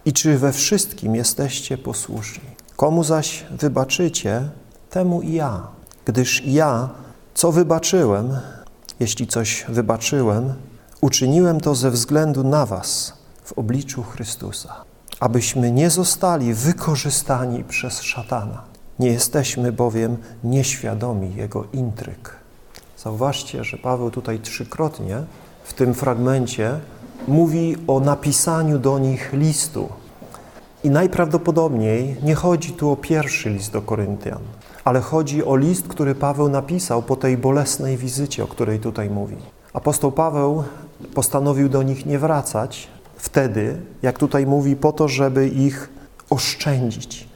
i 0.05 0.13
czy 0.13 0.39
we 0.39 0.53
wszystkim 0.53 1.15
jesteście 1.15 1.79
posłuszni. 1.79 2.49
Komu 2.77 3.05
zaś 3.05 3.47
wybaczycie, 3.51 4.49
temu 4.91 5.23
i 5.23 5.33
ja, 5.33 5.67
gdyż 6.05 6.43
ja, 6.47 6.89
co 7.35 7.53
wybaczyłem, 7.53 8.37
jeśli 9.01 9.27
coś 9.27 9.65
wybaczyłem, 9.69 10.55
uczyniłem 11.01 11.61
to 11.61 11.75
ze 11.75 11.91
względu 11.91 12.45
na 12.45 12.67
was 12.67 13.13
w 13.45 13.53
obliczu 13.53 14.03
Chrystusa, 14.03 14.75
abyśmy 15.21 15.73
nie 15.73 15.91
zostali 15.91 16.55
wykorzystani 16.55 17.65
przez 17.65 18.03
szatana. 18.03 18.63
Nie 18.99 19.09
jesteśmy 19.09 19.73
bowiem 19.73 20.17
nieświadomi 20.45 21.35
jego 21.35 21.65
intryg. 21.73 22.37
Zauważcie, 22.99 23.65
że 23.65 23.77
Paweł 23.77 24.11
tutaj 24.11 24.39
trzykrotnie 24.41 25.23
w 25.65 25.73
tym 25.73 25.95
fragmencie 25.95 26.81
mówi 27.29 27.77
o 27.87 28.01
napisaniu 28.01 28.79
do 28.79 28.99
nich 28.99 29.33
listu. 29.33 29.89
I 30.85 30.91
najprawdopodobniej 30.91 32.17
nie 32.23 32.35
chodzi 32.35 32.73
tu 32.73 32.91
o 32.91 32.97
pierwszy 32.97 33.51
list 33.51 33.73
do 33.73 33.83
Koryntian, 33.83 34.43
ale 34.85 35.01
chodzi 35.01 35.45
o 35.45 35.57
list, 35.57 35.89
który 35.89 36.15
Paweł 36.15 36.49
napisał 36.49 37.03
po 37.03 37.17
tej 37.17 37.37
bolesnej 37.37 37.97
wizycie, 37.97 38.45
o 38.45 38.47
której 38.47 38.81
tutaj 38.81 39.11
mówi. 39.11 39.37
Apostoł 39.73 40.13
Paweł 40.13 40.65
postanowił 41.15 41.69
do 41.69 41.83
nich 41.83 42.07
nie 42.07 42.19
wracać 42.19 42.89
wtedy, 43.17 43.77
jak 44.03 44.19
tutaj 44.19 44.47
mówi, 44.47 44.77
po 44.77 44.93
to, 44.93 45.09
żeby 45.09 45.49
ich 45.49 45.89
oszczędzić. 46.31 47.29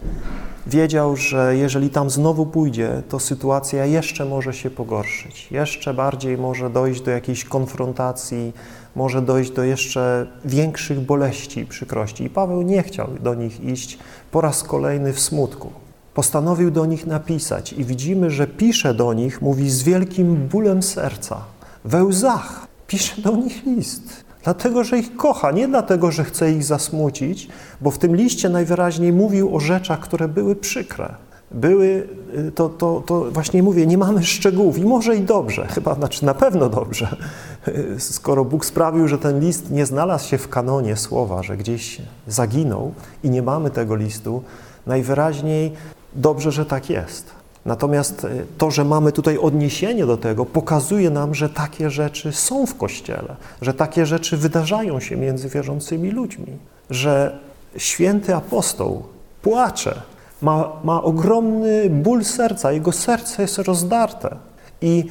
Wiedział, 0.67 1.17
że 1.17 1.57
jeżeli 1.57 1.90
tam 1.90 2.11
znowu 2.11 2.47
pójdzie, 2.47 3.02
to 3.09 3.21
sytuacja 3.21 3.87
jeszcze 3.87 4.25
może 4.25 4.55
się 4.55 4.71
pogorszyć. 4.71 5.49
Jeszcze 5.50 5.95
bardziej 5.95 6.38
może 6.38 6.71
dojść 6.71 7.00
do 7.00 7.11
jakiejś 7.11 7.45
konfrontacji, 7.45 8.52
może 8.97 9.23
dojść 9.23 9.50
do 9.50 9.64
jeszcze 9.64 10.26
większych 10.45 11.00
boleści 11.00 11.61
i 11.61 11.67
przykrości. 11.67 12.25
I 12.25 12.31
Paweł 12.31 12.62
nie 12.62 12.83
chciał 12.83 13.09
do 13.21 13.35
nich 13.35 13.64
iść 13.64 13.99
po 14.31 14.40
raz 14.40 14.62
kolejny 14.62 15.12
w 15.12 15.21
smutku. 15.21 15.73
Postanowił 16.14 16.71
do 16.71 16.87
nich 16.87 17.07
napisać 17.07 17.73
i 17.73 17.85
widzimy, 17.85 18.31
że 18.31 18.47
pisze 18.47 18.95
do 18.95 19.12
nich, 19.12 19.43
mówi 19.43 19.71
z 19.71 19.83
wielkim 19.83 20.49
bólem 20.49 20.83
serca, 20.83 21.45
we 21.85 22.05
łzach. 22.05 22.70
Pisze 22.90 23.23
do 23.23 23.37
nich 23.37 23.66
list. 23.66 24.25
Dlatego, 24.44 24.85
że 24.85 24.99
ich 24.99 25.16
kocha, 25.16 25.50
nie 25.50 25.68
dlatego, 25.68 26.11
że 26.11 26.25
chce 26.25 26.52
ich 26.52 26.64
zasmucić, 26.64 27.49
bo 27.80 27.90
w 27.90 27.99
tym 27.99 28.16
liście 28.16 28.49
najwyraźniej 28.49 29.12
mówił 29.12 29.56
o 29.56 29.61
rzeczach, 29.61 30.00
które 30.00 30.28
były 30.28 30.56
przykre. 30.56 31.14
Były, 31.50 32.09
y, 32.49 32.52
to, 32.52 32.68
to, 32.68 33.02
to 33.06 33.30
właśnie 33.30 33.62
mówię, 33.62 33.87
nie 33.87 33.99
mamy 33.99 34.25
szczegółów 34.25 34.78
i 34.78 34.85
może 34.85 35.16
i 35.16 35.20
dobrze, 35.20 35.66
chyba, 35.66 35.94
znaczy 35.94 36.25
na 36.25 36.35
pewno 36.35 36.68
dobrze, 36.68 37.16
skoro 37.99 38.44
Bóg 38.44 38.64
sprawił, 38.64 39.09
że 39.09 39.18
ten 39.18 39.40
list 39.40 39.70
nie 39.70 39.87
znalazł 39.87 40.28
się 40.28 40.38
w 40.38 40.49
kanonie 40.49 40.97
słowa, 40.97 41.42
że 41.42 41.56
gdzieś 41.56 42.02
zaginął 42.26 42.94
i 43.25 43.30
nie 43.30 43.42
mamy 43.42 43.70
tego 43.70 43.97
listu, 43.97 44.42
najwyraźniej 44.87 45.73
dobrze, 46.14 46.52
że 46.52 46.66
tak 46.66 46.90
jest. 46.90 47.39
Natomiast 47.64 48.25
y, 48.25 48.47
to, 48.59 48.71
że 48.71 48.85
mamy 48.85 49.12
tutaj 49.12 49.38
odniesienie 49.38 50.07
do 50.07 50.17
tego, 50.17 50.47
pokazuje 50.47 51.11
nam, 51.11 51.35
że 51.35 51.49
takie 51.49 51.90
rzeczy 51.90 52.33
są 52.33 52.67
w 52.67 52.75
Kościele, 52.75 53.37
że 53.62 53.75
takie 53.75 54.07
rzeczy 54.07 54.37
wydarzają 54.37 55.00
się 55.00 55.17
między 55.17 55.49
wierzącymi 55.49 56.11
ludźmi, 56.11 56.47
że 56.90 57.38
święty 57.76 58.35
apostoł 58.35 59.02
płacze, 59.43 60.02
ma, 60.43 60.73
ma 60.85 61.02
ogromny 61.02 61.90
ból 61.90 62.25
serca, 62.25 62.73
jego 62.73 62.93
serce 62.93 63.43
jest 63.43 63.59
rozdarte. 63.59 64.37
I 64.83 65.05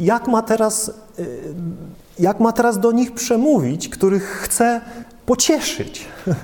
jak 0.00 0.28
ma 0.28 0.42
teraz, 0.42 0.92
y, 1.18 1.38
jak 2.18 2.40
ma 2.40 2.52
teraz 2.52 2.80
do 2.80 2.92
nich 2.92 3.14
przemówić, 3.14 3.88
których 3.88 4.24
chce 4.24 4.80
pocieszyć? 5.26 6.04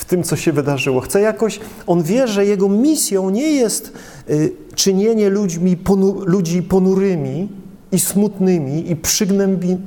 w 0.00 0.04
tym, 0.04 0.22
co 0.22 0.36
się 0.36 0.52
wydarzyło. 0.52 1.00
Chce 1.00 1.20
jakoś, 1.20 1.60
on 1.86 2.02
wie, 2.02 2.28
że 2.28 2.46
jego 2.46 2.68
misją 2.68 3.30
nie 3.30 3.50
jest 3.50 3.92
y, 4.30 4.52
czynienie 4.80 5.30
ludźmi, 5.30 5.76
ponu, 5.76 6.16
ludzi 6.26 6.62
ponurymi 6.62 7.48
i 7.92 7.98
smutnymi 7.98 8.90
i 8.90 8.96
przygnębi, 8.96 9.78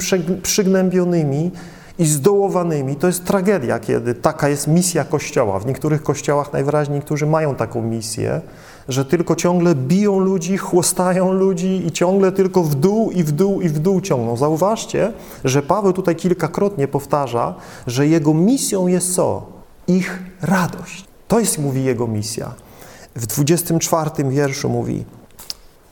przygnębionymi 0.44 1.52
i 2.00 2.06
zdołowanymi. 2.06 2.96
To 2.96 3.08
jest 3.08 3.26
tragedia, 3.26 3.80
kiedy 3.80 4.16
taka 4.16 4.50
jest 4.50 4.68
misja 4.68 5.04
Kościoła. 5.04 5.60
W 5.60 5.66
niektórych 5.66 6.04
kościołach 6.04 6.54
najwyraźniej 6.54 6.96
niektórzy 6.96 7.26
mają 7.26 7.56
taką 7.56 7.82
misję, 7.82 8.42
że 8.90 9.06
tylko 9.06 9.36
ciągle 9.36 9.76
biją 9.76 10.20
ludzi, 10.20 10.58
chłostają 10.58 11.34
ludzi 11.34 11.88
i 11.88 11.92
ciągle 11.92 12.32
tylko 12.32 12.64
w 12.64 12.76
dół 12.76 13.12
i 13.12 13.24
w 13.24 13.32
dół 13.32 13.62
i 13.62 13.70
w 13.70 13.80
dół 13.80 14.02
ciągną. 14.02 14.38
Zauważcie, 14.38 15.14
że 15.44 15.62
Paweł 15.62 15.94
tutaj 15.94 16.16
kilkakrotnie 16.16 16.88
powtarza, 16.88 17.56
że 17.88 18.08
jego 18.08 18.34
misją 18.34 18.88
jest 18.88 19.16
co? 19.16 19.54
ich 19.88 20.20
radość. 20.42 21.06
To 21.28 21.40
jest, 21.40 21.60
mówi 21.60 21.84
jego 21.84 22.08
misja. 22.08 22.54
W 23.16 23.26
24 23.26 24.30
wierszu 24.30 24.70
mówi, 24.70 25.06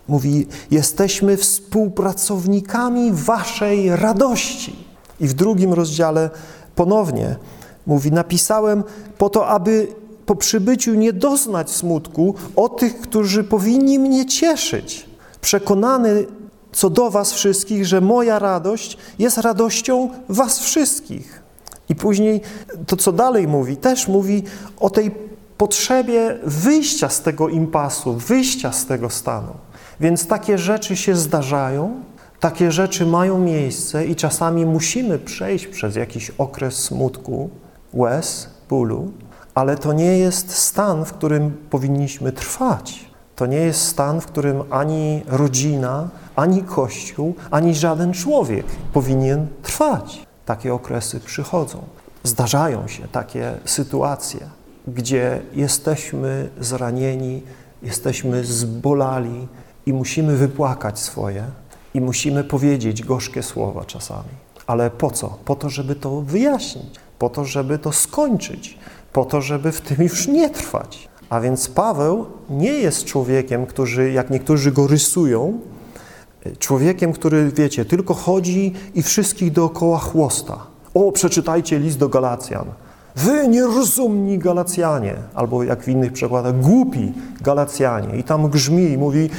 mówi, 0.08 0.48
jesteśmy 0.72 1.38
współpracownikami 1.38 3.12
waszej 3.12 3.96
radości. 3.96 4.76
I 5.20 5.28
w 5.28 5.34
drugim 5.34 5.74
rozdziale 5.74 6.30
ponownie 6.76 7.36
mówi, 7.88 8.12
napisałem 8.12 8.84
po 9.18 9.30
to, 9.30 9.48
aby 9.48 9.88
po 10.26 10.36
przybyciu 10.36 10.94
nie 10.94 11.14
doznać 11.14 11.72
smutku 11.72 12.36
o 12.56 12.70
tych, 12.70 13.02
którzy 13.02 13.44
powinni 13.44 14.00
mnie 14.00 14.26
cieszyć. 14.26 15.06
Przekonany 15.42 16.26
co 16.72 16.90
do 16.90 17.10
was 17.10 17.34
wszystkich, 17.34 17.86
że 17.86 18.02
moja 18.02 18.40
radość 18.40 18.98
jest 19.20 19.38
radością 19.38 20.10
was 20.30 20.60
wszystkich. 20.60 21.42
I 21.90 21.96
później 21.96 22.42
to, 22.88 22.96
co 22.96 23.12
dalej 23.12 23.48
mówi, 23.48 23.78
też 23.78 24.08
mówi 24.08 24.44
o 24.80 24.90
tej 24.90 25.12
potrzebie 25.62 26.38
wyjścia 26.44 27.10
z 27.10 27.22
tego 27.22 27.50
impasu, 27.50 28.14
wyjścia 28.14 28.72
z 28.72 28.86
tego 28.86 29.10
stanu. 29.10 29.54
Więc 30.00 30.28
takie 30.28 30.58
rzeczy 30.58 30.96
się 30.96 31.16
zdarzają, 31.16 32.02
takie 32.40 32.72
rzeczy 32.72 33.06
mają 33.06 33.40
miejsce 33.40 34.06
i 34.06 34.16
czasami 34.16 34.66
musimy 34.66 35.20
przejść 35.20 35.68
przez 35.68 35.96
jakiś 35.96 36.30
okres 36.30 36.76
smutku, 36.76 37.50
łez, 37.94 38.50
bólu, 38.70 39.12
ale 39.56 39.78
to 39.78 39.94
nie 39.94 40.18
jest 40.18 40.52
stan, 40.52 41.06
w 41.06 41.14
którym 41.14 41.58
powinniśmy 41.70 42.32
trwać. 42.32 43.06
To 43.36 43.46
nie 43.46 43.58
jest 43.58 43.88
stan, 43.88 44.22
w 44.22 44.26
którym 44.26 44.64
ani 44.70 45.22
rodzina, 45.28 46.10
ani 46.36 46.64
Kościół, 46.64 47.36
ani 47.52 47.76
żaden 47.76 48.14
człowiek 48.14 48.66
powinien 48.94 49.48
trwać 49.64 50.26
takie 50.46 50.74
okresy 50.74 51.20
przychodzą. 51.20 51.84
Zdarzają 52.24 52.88
się 52.88 53.08
takie 53.08 53.54
sytuacje, 53.66 54.61
gdzie 54.88 55.42
jesteśmy 55.54 56.50
zranieni, 56.60 57.42
jesteśmy 57.84 58.46
zbolali 58.46 59.48
i 59.86 59.94
musimy 59.94 60.38
wypłakać 60.38 61.00
swoje 61.00 61.44
i 61.94 62.02
musimy 62.02 62.44
powiedzieć 62.44 63.04
gorzkie 63.04 63.44
słowa 63.44 63.86
czasami. 63.86 64.30
Ale 64.68 64.90
po 64.90 65.12
co? 65.12 65.38
Po 65.46 65.56
to, 65.56 65.70
żeby 65.70 65.96
to 65.96 66.22
wyjaśnić, 66.22 66.96
po 67.20 67.30
to, 67.30 67.46
żeby 67.46 67.80
to 67.80 67.92
skończyć, 67.92 68.78
po 69.14 69.26
to, 69.26 69.42
żeby 69.42 69.72
w 69.72 69.82
tym 69.82 70.04
już 70.04 70.28
nie 70.28 70.50
trwać. 70.50 71.10
A 71.30 71.40
więc 71.40 71.68
Paweł 71.68 72.26
nie 72.50 72.74
jest 72.74 73.06
człowiekiem, 73.06 73.66
który, 73.66 74.12
jak 74.12 74.30
niektórzy 74.30 74.72
go 74.72 74.88
rysują, 74.88 75.60
Człowiekiem, 76.60 77.14
który, 77.14 77.52
wiecie, 77.52 77.86
tylko 77.86 78.14
chodzi 78.14 78.74
i 78.96 79.04
wszystkich 79.04 79.52
dookoła 79.52 80.00
chłosta. 80.00 80.58
O, 80.94 81.12
przeczytajcie 81.12 81.80
list 81.80 81.98
do 81.98 82.10
Galacjan. 82.10 82.66
Wy 83.16 83.48
nierozumni 83.48 84.38
Galacjanie, 84.38 85.16
albo 85.34 85.64
jak 85.64 85.84
w 85.84 85.88
innych 85.88 86.14
przykładach, 86.14 86.60
głupi 86.60 87.14
Galacjanie. 87.42 88.18
I 88.18 88.24
tam 88.24 88.50
grzmi 88.50 88.84
i 88.84 88.98
mówi, 88.98 89.30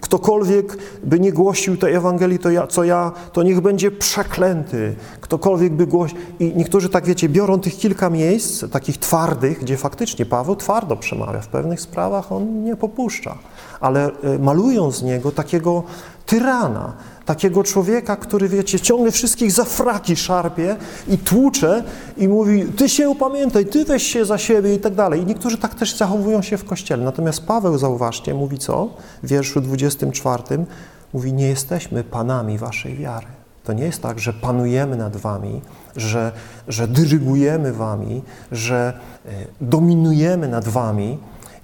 ktokolwiek 0.00 0.78
by 1.04 1.20
nie 1.20 1.32
głosił 1.32 1.76
tej 1.76 1.94
Ewangelii, 1.94 2.38
to 2.38 2.50
ja, 2.50 2.66
co 2.66 2.84
ja, 2.84 3.12
to 3.32 3.42
niech 3.42 3.60
będzie 3.60 3.90
przeklęty. 3.90 4.94
Ktokolwiek 5.20 5.72
by 5.72 5.86
głosił. 5.86 6.18
I 6.40 6.52
niektórzy, 6.56 6.88
tak 6.88 7.06
wiecie, 7.06 7.28
biorą 7.28 7.60
tych 7.60 7.76
kilka 7.76 8.10
miejsc, 8.10 8.64
takich 8.70 8.98
twardych, 8.98 9.60
gdzie 9.60 9.76
faktycznie 9.76 10.26
Paweł 10.26 10.56
twardo 10.56 10.96
przemawia. 10.96 11.40
W 11.40 11.48
pewnych 11.48 11.80
sprawach 11.80 12.32
on 12.32 12.64
nie 12.64 12.76
popuszcza 12.76 13.38
ale 13.80 14.10
e, 14.22 14.38
malują 14.38 14.90
z 14.90 15.02
niego 15.02 15.32
takiego 15.32 15.82
tyrana, 16.26 16.92
takiego 17.24 17.64
człowieka, 17.64 18.16
który, 18.16 18.48
wiecie, 18.48 18.80
ciągle 18.80 19.12
wszystkich 19.12 19.52
za 19.52 19.64
fraki 19.64 20.16
szarpie 20.16 20.76
i 21.08 21.18
tłucze 21.18 21.84
i 22.16 22.28
mówi, 22.28 22.64
ty 22.76 22.88
się 22.88 23.08
upamiętaj, 23.08 23.66
ty 23.66 23.84
weź 23.84 24.02
się 24.02 24.24
za 24.24 24.38
siebie 24.38 24.74
i 24.74 24.78
tak 24.78 24.94
dalej. 24.94 25.22
I 25.22 25.26
niektórzy 25.26 25.58
tak 25.58 25.74
też 25.74 25.96
zachowują 25.96 26.42
się 26.42 26.56
w 26.56 26.64
Kościele. 26.64 27.04
Natomiast 27.04 27.46
Paweł, 27.46 27.78
zauważcie, 27.78 28.34
mówi 28.34 28.58
co? 28.58 28.88
W 29.22 29.28
wierszu 29.48 29.60
24 29.60 30.42
mówi, 31.12 31.32
nie 31.32 31.48
jesteśmy 31.48 32.04
panami 32.04 32.58
waszej 32.58 32.96
wiary. 32.96 33.26
To 33.64 33.72
nie 33.72 33.84
jest 33.84 34.02
tak, 34.02 34.18
że 34.18 34.32
panujemy 34.32 34.96
nad 34.96 35.16
wami, 35.16 35.60
że, 35.96 36.32
że 36.68 36.88
dyrygujemy 36.88 37.72
wami, 37.72 38.22
że 38.52 38.92
e, 39.26 39.30
dominujemy 39.60 40.48
nad 40.48 40.68
wami 40.68 41.18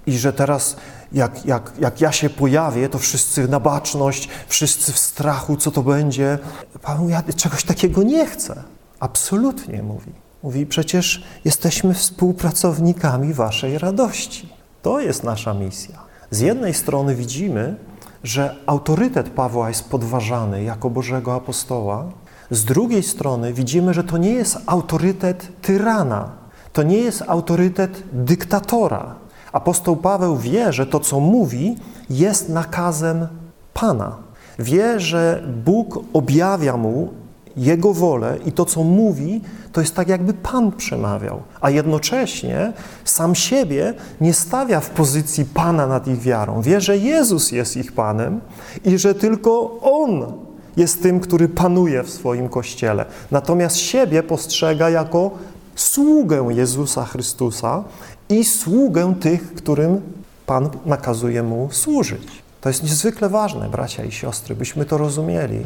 i 0.05 0.17
że 0.17 0.33
teraz 0.33 0.75
jak, 1.11 1.45
jak, 1.45 1.73
jak 1.79 2.01
ja 2.01 2.11
się 2.11 2.29
pojawię, 2.29 2.89
to 2.89 2.99
wszyscy 2.99 3.47
na 3.47 3.59
baczność, 3.59 4.29
wszyscy 4.47 4.93
w 4.93 4.97
strachu, 4.97 5.57
co 5.57 5.71
to 5.71 5.83
będzie. 5.83 6.39
Pan 6.81 7.09
ja 7.09 7.23
czegoś 7.35 7.63
takiego 7.63 8.03
nie 8.03 8.25
chcę. 8.25 8.63
Absolutnie 8.99 9.83
mówi. 9.83 10.11
Mówi, 10.43 10.65
przecież 10.65 11.23
jesteśmy 11.45 11.93
współpracownikami 11.93 13.33
waszej 13.33 13.77
radości. 13.77 14.49
To 14.81 14.99
jest 14.99 15.23
nasza 15.23 15.53
misja. 15.53 16.04
Z 16.31 16.39
jednej 16.39 16.73
strony 16.73 17.15
widzimy, 17.15 17.75
że 18.23 18.55
autorytet 18.65 19.29
Pawła 19.29 19.69
jest 19.69 19.89
podważany 19.89 20.63
jako 20.63 20.89
Bożego 20.89 21.35
apostoła, 21.35 22.05
z 22.51 22.65
drugiej 22.65 23.03
strony 23.03 23.53
widzimy, 23.53 23.93
że 23.93 24.03
to 24.03 24.17
nie 24.17 24.33
jest 24.33 24.57
autorytet 24.65 25.61
tyrana, 25.61 26.31
to 26.73 26.83
nie 26.83 26.97
jest 26.97 27.23
autorytet 27.27 28.03
dyktatora. 28.13 29.15
Apostoł 29.51 29.95
Paweł 29.95 30.37
wie, 30.37 30.73
że 30.73 30.85
to, 30.85 30.99
co 30.99 31.19
mówi, 31.19 31.75
jest 32.09 32.49
nakazem 32.49 33.27
Pana. 33.73 34.15
Wie, 34.59 34.99
że 34.99 35.43
Bóg 35.65 35.99
objawia 36.13 36.77
mu 36.77 37.13
jego 37.57 37.93
wolę 37.93 38.37
i 38.45 38.51
to, 38.51 38.65
co 38.65 38.83
mówi, 38.83 39.41
to 39.71 39.81
jest 39.81 39.95
tak, 39.95 40.07
jakby 40.07 40.33
Pan 40.33 40.71
przemawiał, 40.71 41.41
a 41.61 41.69
jednocześnie 41.69 42.73
sam 43.05 43.35
siebie 43.35 43.93
nie 44.21 44.33
stawia 44.33 44.79
w 44.79 44.89
pozycji 44.89 45.45
Pana 45.45 45.87
nad 45.87 46.07
ich 46.07 46.19
wiarą. 46.19 46.61
Wie, 46.61 46.81
że 46.81 46.97
Jezus 46.97 47.51
jest 47.51 47.77
ich 47.77 47.91
Panem 47.91 48.41
i 48.85 48.97
że 48.97 49.15
tylko 49.15 49.79
On 49.81 50.33
jest 50.77 51.03
tym, 51.03 51.19
który 51.19 51.49
panuje 51.49 52.03
w 52.03 52.09
swoim 52.09 52.49
Kościele. 52.49 53.05
Natomiast 53.31 53.77
siebie 53.77 54.23
postrzega 54.23 54.89
jako 54.89 55.31
sługę 55.75 56.47
Jezusa 56.49 57.05
Chrystusa 57.05 57.83
i 58.29 58.45
sługę 58.45 59.15
tych, 59.19 59.53
którym 59.53 60.01
Pan 60.45 60.69
nakazuje 60.85 61.43
mu 61.43 61.67
służyć. 61.71 62.27
To 62.61 62.69
jest 62.69 62.83
niezwykle 62.83 63.29
ważne, 63.29 63.69
bracia 63.69 64.03
i 64.03 64.11
siostry, 64.11 64.55
byśmy 64.55 64.85
to 64.85 64.97
rozumieli, 64.97 65.59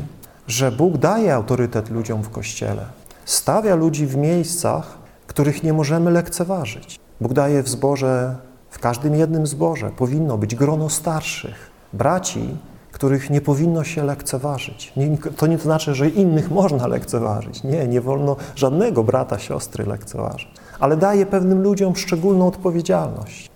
że 0.49 0.71
Bóg 0.71 0.97
daje 0.97 1.33
autorytet 1.35 1.89
ludziom 1.89 2.21
w 2.21 2.29
Kościele. 2.29 2.85
Stawia 3.25 3.75
ludzi 3.75 4.05
w 4.05 4.17
miejscach, 4.17 4.97
których 5.27 5.63
nie 5.63 5.73
możemy 5.73 6.11
lekceważyć. 6.11 6.99
Bóg 7.21 7.33
daje 7.33 7.63
w 7.63 7.69
zborze, 7.69 8.35
w 8.69 8.79
każdym 8.79 9.15
jednym 9.15 9.47
zborze 9.47 9.91
powinno 9.97 10.37
być 10.37 10.55
grono 10.55 10.89
starszych, 10.89 11.71
braci, 11.93 12.57
których 12.91 13.29
nie 13.29 13.41
powinno 13.41 13.83
się 13.83 14.03
lekceważyć. 14.03 14.93
Nie, 14.97 15.17
to 15.17 15.47
nie 15.47 15.57
znaczy, 15.57 15.95
że 15.95 16.09
innych 16.09 16.51
można 16.61 16.87
lekceważyć. 16.87 17.63
Nie, 17.63 17.87
nie 17.87 18.01
wolno 18.01 18.35
żadnego 18.55 19.03
brata, 19.03 19.39
siostry 19.39 19.85
lekceważyć. 19.85 20.49
Ale 20.79 20.97
daje 20.97 21.25
pewnym 21.25 21.61
ludziom 21.61 21.95
szczególną 21.95 22.47
odpowiedzialność. 22.47 23.49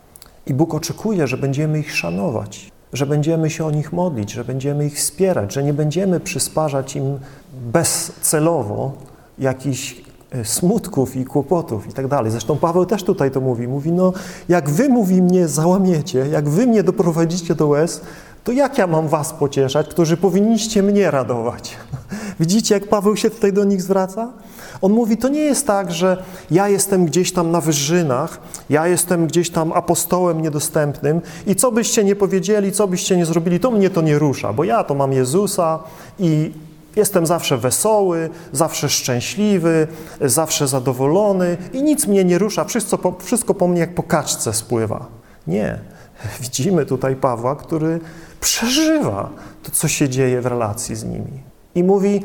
I 0.46 0.54
Bóg 0.54 0.74
oczekuje, 0.74 1.28
że 1.28 1.38
będziemy 1.38 1.80
ich 1.80 1.96
szanować, 1.96 2.73
że 2.94 3.06
będziemy 3.06 3.50
się 3.50 3.66
o 3.66 3.72
nich 3.72 3.94
modlić, 3.94 4.32
że 4.32 4.46
będziemy 4.46 4.86
ich 4.86 4.96
wspierać, 4.96 5.54
że 5.54 5.64
nie 5.64 5.74
będziemy 5.74 6.20
przysparzać 6.20 6.96
im 6.96 7.20
bezcelowo 7.54 8.92
jakichś 9.40 10.02
e, 10.32 10.46
smutków 10.46 11.16
i 11.16 11.26
kłopotów 11.26 11.88
i 11.88 11.94
tak 11.94 12.08
dalej. 12.08 12.32
Zresztą 12.32 12.58
Paweł 12.58 12.86
też 12.86 13.04
tutaj 13.04 13.32
to 13.32 13.42
mówi. 13.42 13.68
Mówi, 13.68 13.92
no 13.92 14.14
jak 14.50 14.70
wy, 14.70 14.90
mówi, 14.90 15.22
mnie 15.22 15.48
załamiecie, 15.48 16.28
jak 16.28 16.50
wy 16.50 16.68
mnie 16.68 16.84
doprowadzicie 16.84 17.56
do 17.56 17.68
łez, 17.68 18.02
to 18.44 18.52
jak 18.52 18.78
ja 18.78 18.88
mam 18.88 19.08
was 19.08 19.34
pocieszać, 19.34 19.88
którzy 19.88 20.18
powinniście 20.18 20.84
mnie 20.84 21.12
radować? 21.12 21.78
Widzicie, 22.40 22.76
jak 22.76 22.88
Paweł 22.88 23.18
się 23.18 23.30
tutaj 23.30 23.54
do 23.54 23.64
nich 23.64 23.82
zwraca? 23.82 24.34
On 24.82 24.92
mówi, 24.92 25.18
to 25.18 25.28
nie 25.28 25.40
jest 25.40 25.68
tak, 25.68 25.92
że 25.92 26.24
ja 26.52 26.70
jestem 26.70 27.06
gdzieś 27.06 27.34
tam 27.34 27.52
na 27.52 27.62
wyżynach, 27.62 28.40
ja 28.70 28.88
jestem 28.88 29.28
gdzieś 29.28 29.50
tam 29.50 29.72
apostołem 29.74 30.42
niedostępnym 30.42 31.22
i 31.48 31.56
co 31.56 31.72
byście 31.72 32.04
nie 32.04 32.16
powiedzieli, 32.16 32.72
co 32.72 32.88
byście 32.88 33.18
nie 33.18 33.26
zrobili, 33.26 33.60
to 33.60 33.72
mnie 33.72 33.90
to 33.90 34.02
nie 34.02 34.20
rusza, 34.20 34.54
bo 34.54 34.64
ja 34.64 34.84
to 34.84 34.94
mam 34.96 35.14
Jezusa 35.14 35.80
i 36.20 36.52
jestem 36.96 37.26
zawsze 37.26 37.58
wesoły, 37.58 38.30
zawsze 38.52 38.90
szczęśliwy, 38.90 39.88
zawsze 40.22 40.68
zadowolony 40.68 41.58
i 41.74 41.84
nic 41.84 42.08
mnie 42.08 42.26
nie 42.26 42.38
rusza, 42.38 42.66
wszystko 42.66 42.98
po, 42.98 43.16
wszystko 43.20 43.54
po 43.54 43.68
mnie 43.68 43.80
jak 43.80 43.96
po 43.96 44.04
kaczce 44.04 44.54
spływa. 44.54 45.06
Nie. 45.48 45.80
Widzimy 46.42 46.86
tutaj 46.86 47.16
Pawła, 47.16 47.56
który 47.56 48.00
przeżywa 48.40 49.30
to, 49.64 49.72
co 49.72 49.88
się 49.88 50.10
dzieje 50.10 50.42
w 50.42 50.46
relacji 50.46 50.96
z 50.96 51.04
nimi. 51.04 51.53
I 51.76 51.84
mówi, 51.84 52.24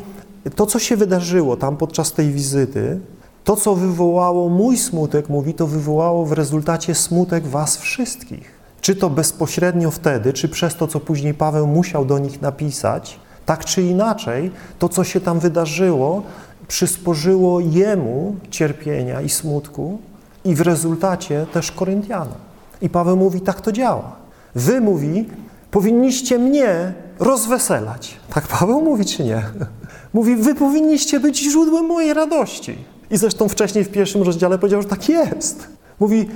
to, 0.56 0.66
co 0.66 0.78
się 0.78 0.96
wydarzyło 0.96 1.56
tam 1.56 1.76
podczas 1.76 2.12
tej 2.12 2.32
wizyty, 2.32 3.00
to, 3.44 3.56
co 3.56 3.74
wywołało 3.74 4.48
mój 4.48 4.76
smutek, 4.76 5.28
mówi, 5.28 5.54
to 5.54 5.66
wywołało 5.66 6.26
w 6.26 6.32
rezultacie 6.32 6.94
smutek 6.94 7.46
was 7.46 7.76
wszystkich. 7.76 8.58
Czy 8.80 8.96
to 8.96 9.10
bezpośrednio 9.10 9.90
wtedy, 9.90 10.32
czy 10.32 10.48
przez 10.48 10.76
to, 10.76 10.86
co 10.86 11.00
później 11.00 11.34
Paweł 11.34 11.66
musiał 11.66 12.04
do 12.04 12.18
nich 12.18 12.42
napisać, 12.42 13.20
tak 13.46 13.64
czy 13.64 13.82
inaczej, 13.82 14.50
to, 14.78 14.88
co 14.88 15.04
się 15.04 15.20
tam 15.20 15.38
wydarzyło, 15.38 16.22
przysporzyło 16.68 17.60
jemu 17.60 18.36
cierpienia 18.50 19.20
i 19.20 19.28
smutku 19.28 19.98
i 20.44 20.54
w 20.54 20.60
rezultacie 20.60 21.46
też 21.52 21.72
Koryntianom. 21.72 22.38
I 22.82 22.88
Paweł 22.88 23.16
mówi, 23.16 23.40
tak 23.40 23.60
to 23.60 23.72
działa. 23.72 24.16
Wy, 24.54 24.80
mówi, 24.80 25.28
powinniście 25.70 26.38
mnie 26.38 26.94
rozweselać. 27.18 28.16
Tak 28.34 28.46
Paweł 28.46 28.82
mówi, 28.82 29.04
czy 29.04 29.24
nie? 29.24 29.42
Mówi, 30.14 30.36
wy 30.36 30.54
powinniście 30.54 31.20
być 31.20 31.38
źródłem 31.38 31.86
mojej 31.86 32.14
radości. 32.14 32.78
I 33.10 33.16
zresztą 33.16 33.48
wcześniej 33.48 33.84
w 33.84 33.88
pierwszym 33.88 34.22
rozdziale 34.22 34.58
powiedział, 34.58 34.82
że 34.82 34.88
tak 34.88 35.08
jest. 35.08 35.68
Mówi, 36.00 36.28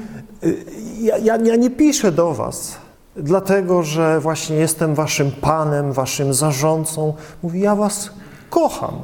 y, 0.44 0.64
ja, 1.00 1.18
ja, 1.18 1.36
ja 1.36 1.56
nie 1.56 1.70
piszę 1.70 2.12
do 2.12 2.34
was, 2.34 2.76
dlatego 3.16 3.82
że 3.82 4.20
właśnie 4.20 4.56
jestem 4.56 4.94
waszym 4.94 5.32
panem, 5.40 5.92
waszym 5.92 6.34
zarządcą. 6.34 7.14
Mówi, 7.42 7.60
ja 7.60 7.76
was 7.76 8.10
kocham. 8.50 8.94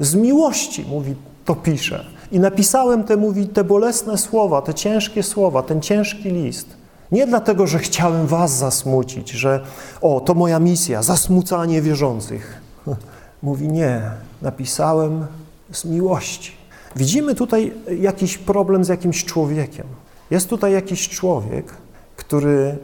Z 0.00 0.14
miłości, 0.14 0.86
mówi, 0.88 1.14
to 1.44 1.54
piszę. 1.54 2.04
I 2.32 2.40
napisałem 2.40 3.04
te, 3.04 3.16
mówi, 3.16 3.46
te 3.46 3.64
bolesne 3.64 4.18
słowa, 4.18 4.62
te 4.62 4.74
ciężkie 4.74 5.22
słowa, 5.22 5.62
ten 5.62 5.80
ciężki 5.80 6.30
list, 6.30 6.68
nie 7.12 7.26
dlatego, 7.26 7.66
że 7.66 7.78
chciałem 7.78 8.26
was 8.26 8.56
zasmucić, 8.56 9.30
że 9.30 9.64
o, 10.00 10.20
to 10.20 10.34
moja 10.34 10.58
misja, 10.58 11.02
zasmucanie 11.02 11.82
wierzących. 11.82 12.60
Mówi 13.42 13.68
nie, 13.68 14.10
napisałem 14.42 15.26
z 15.72 15.84
miłości. 15.84 16.52
Widzimy 16.96 17.34
tutaj 17.34 17.72
jakiś 18.00 18.38
problem 18.38 18.84
z 18.84 18.88
jakimś 18.88 19.24
człowiekiem. 19.24 19.86
Jest 20.30 20.48
tutaj 20.48 20.72
jakiś 20.72 21.08
człowiek, 21.08 21.74
który 22.16 22.76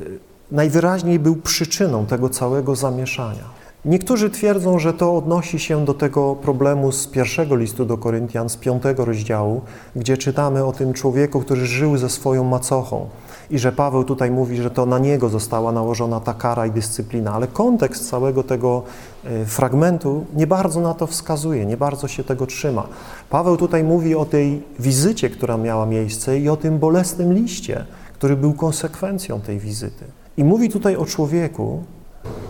y, 0.00 0.18
najwyraźniej 0.50 1.18
był 1.18 1.36
przyczyną 1.36 2.06
tego 2.06 2.28
całego 2.28 2.76
zamieszania. 2.76 3.60
Niektórzy 3.84 4.30
twierdzą, 4.30 4.78
że 4.78 4.92
to 4.92 5.16
odnosi 5.16 5.58
się 5.58 5.84
do 5.84 5.94
tego 5.94 6.34
problemu 6.34 6.92
z 6.92 7.06
pierwszego 7.06 7.56
listu 7.56 7.84
do 7.84 7.98
Koryntian, 7.98 8.48
z 8.48 8.56
piątego 8.56 9.04
rozdziału, 9.04 9.60
gdzie 9.96 10.16
czytamy 10.16 10.64
o 10.64 10.72
tym 10.72 10.92
człowieku, 10.92 11.40
który 11.40 11.66
żył 11.66 11.96
ze 11.96 12.08
swoją 12.08 12.44
macochą 12.44 13.08
i 13.50 13.58
że 13.58 13.72
Paweł 13.72 14.04
tutaj 14.04 14.30
mówi, 14.30 14.56
że 14.56 14.70
to 14.70 14.86
na 14.86 14.98
niego 14.98 15.28
została 15.28 15.72
nałożona 15.72 16.20
ta 16.20 16.34
kara 16.34 16.66
i 16.66 16.70
dyscyplina, 16.70 17.32
ale 17.32 17.46
kontekst 17.46 18.10
całego 18.10 18.42
tego 18.42 18.82
e, 19.24 19.44
fragmentu 19.44 20.26
nie 20.36 20.46
bardzo 20.46 20.80
na 20.80 20.94
to 20.94 21.06
wskazuje, 21.06 21.66
nie 21.66 21.76
bardzo 21.76 22.08
się 22.08 22.24
tego 22.24 22.46
trzyma. 22.46 22.86
Paweł 23.30 23.56
tutaj 23.56 23.84
mówi 23.84 24.14
o 24.14 24.24
tej 24.24 24.62
wizycie, 24.78 25.30
która 25.30 25.56
miała 25.56 25.86
miejsce 25.86 26.38
i 26.38 26.48
o 26.48 26.56
tym 26.56 26.78
bolesnym 26.78 27.32
liście, 27.32 27.84
który 28.14 28.36
był 28.36 28.52
konsekwencją 28.52 29.40
tej 29.40 29.58
wizyty. 29.58 30.04
I 30.36 30.44
mówi 30.44 30.68
tutaj 30.68 30.96
o 30.96 31.06
człowieku, 31.06 31.82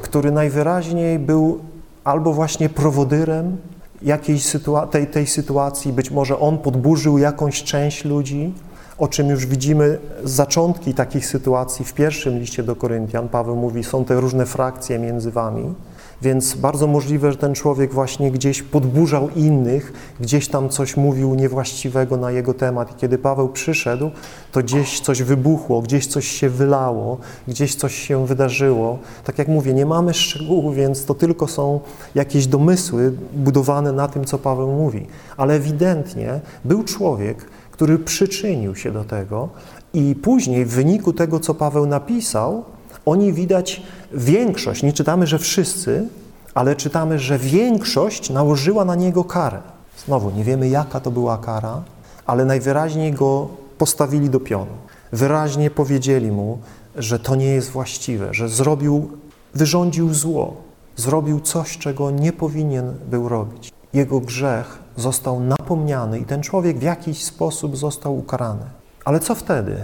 który 0.02 0.30
najwyraźniej 0.30 1.18
był 1.18 1.58
albo 2.04 2.32
właśnie 2.32 2.68
prowodyrem 2.68 3.56
jakiejś 4.02 4.56
tej, 4.90 5.06
tej 5.06 5.26
sytuacji, 5.26 5.92
być 5.92 6.10
może 6.10 6.38
on 6.38 6.58
podburzył 6.58 7.18
jakąś 7.18 7.62
część 7.62 8.04
ludzi, 8.04 8.54
o 9.00 9.08
czym 9.08 9.28
już 9.28 9.46
widzimy 9.46 9.98
zaczątki 10.24 10.94
takich 10.94 11.26
sytuacji 11.26 11.84
w 11.84 11.94
pierwszym 11.94 12.38
liście 12.38 12.62
do 12.62 12.76
Koryntian. 12.76 13.28
Paweł 13.28 13.56
mówi, 13.56 13.84
są 13.84 14.04
te 14.04 14.20
różne 14.20 14.46
frakcje 14.46 14.98
między 14.98 15.30
wami, 15.30 15.74
więc 16.22 16.54
bardzo 16.54 16.86
możliwe, 16.86 17.32
że 17.32 17.38
ten 17.38 17.54
człowiek 17.54 17.94
właśnie 17.94 18.30
gdzieś 18.30 18.62
podburzał 18.62 19.28
innych, 19.36 19.92
gdzieś 20.20 20.48
tam 20.48 20.68
coś 20.68 20.96
mówił 20.96 21.34
niewłaściwego 21.34 22.16
na 22.16 22.30
jego 22.30 22.54
temat. 22.54 22.92
I 22.92 22.94
kiedy 22.94 23.18
Paweł 23.18 23.48
przyszedł, 23.48 24.10
to 24.52 24.60
gdzieś 24.60 25.00
coś 25.00 25.22
wybuchło, 25.22 25.82
gdzieś 25.82 26.06
coś 26.06 26.28
się 26.28 26.48
wylało, 26.48 27.18
gdzieś 27.48 27.74
coś 27.74 27.94
się 27.94 28.26
wydarzyło. 28.26 28.98
Tak 29.24 29.38
jak 29.38 29.48
mówię, 29.48 29.74
nie 29.74 29.86
mamy 29.86 30.14
szczegółów, 30.14 30.74
więc 30.74 31.04
to 31.04 31.14
tylko 31.14 31.46
są 31.46 31.80
jakieś 32.14 32.46
domysły 32.46 33.12
budowane 33.32 33.92
na 33.92 34.08
tym, 34.08 34.24
co 34.24 34.38
Paweł 34.38 34.72
mówi. 34.72 35.06
Ale 35.36 35.54
ewidentnie 35.54 36.40
był 36.64 36.84
człowiek, 36.84 37.46
który 37.81 37.99
przyczynił 37.99 38.77
się 38.77 38.93
do 38.93 39.05
tego 39.05 39.49
i 39.95 40.14
później 40.14 40.64
w 40.64 40.71
wyniku 40.71 41.12
tego, 41.12 41.40
co 41.40 41.55
Paweł 41.55 41.87
napisał, 41.87 42.64
oni 43.07 43.33
widać 43.33 43.83
większość, 44.12 44.83
nie 44.83 44.93
czytamy, 44.93 45.27
że 45.27 45.38
wszyscy, 45.38 46.09
ale 46.55 46.77
czytamy, 46.77 47.19
że 47.19 47.38
większość 47.38 48.31
nałożyła 48.31 48.85
na 48.85 48.95
niego 48.95 49.25
karę. 49.25 49.61
Znowu, 50.07 50.31
nie 50.31 50.45
wiemy 50.45 50.69
jaka 50.69 51.01
to 51.01 51.11
była 51.11 51.38
kara, 51.38 51.83
ale 52.27 52.45
najwyraźniej 52.45 53.12
go 53.12 53.49
postawili 53.79 54.31
do 54.31 54.40
pionu. 54.40 54.73
Wyraźnie 55.12 55.71
powiedzieli 55.71 56.31
mu, 56.31 56.59
że 56.97 57.19
to 57.19 57.35
nie 57.35 57.47
jest 57.47 57.71
właściwe, 57.71 58.35
że 58.35 58.49
zrobił, 58.49 59.11
wyrządził 59.55 60.14
zło, 60.14 60.57
zrobił 60.97 61.40
coś, 61.40 61.79
czego 61.79 62.11
nie 62.11 62.33
powinien 62.33 62.95
był 63.11 63.29
robić. 63.29 63.73
Jego 63.93 64.21
grzech 64.21 64.80
został 64.96 65.40
napomniany 65.40 66.18
i 66.18 66.24
ten 66.24 66.42
człowiek 66.42 66.79
w 66.79 66.83
jakiś 66.83 67.24
sposób 67.24 67.76
został 67.76 68.18
ukarany. 68.18 68.64
Ale 69.05 69.20
co 69.20 69.35
wtedy? 69.35 69.76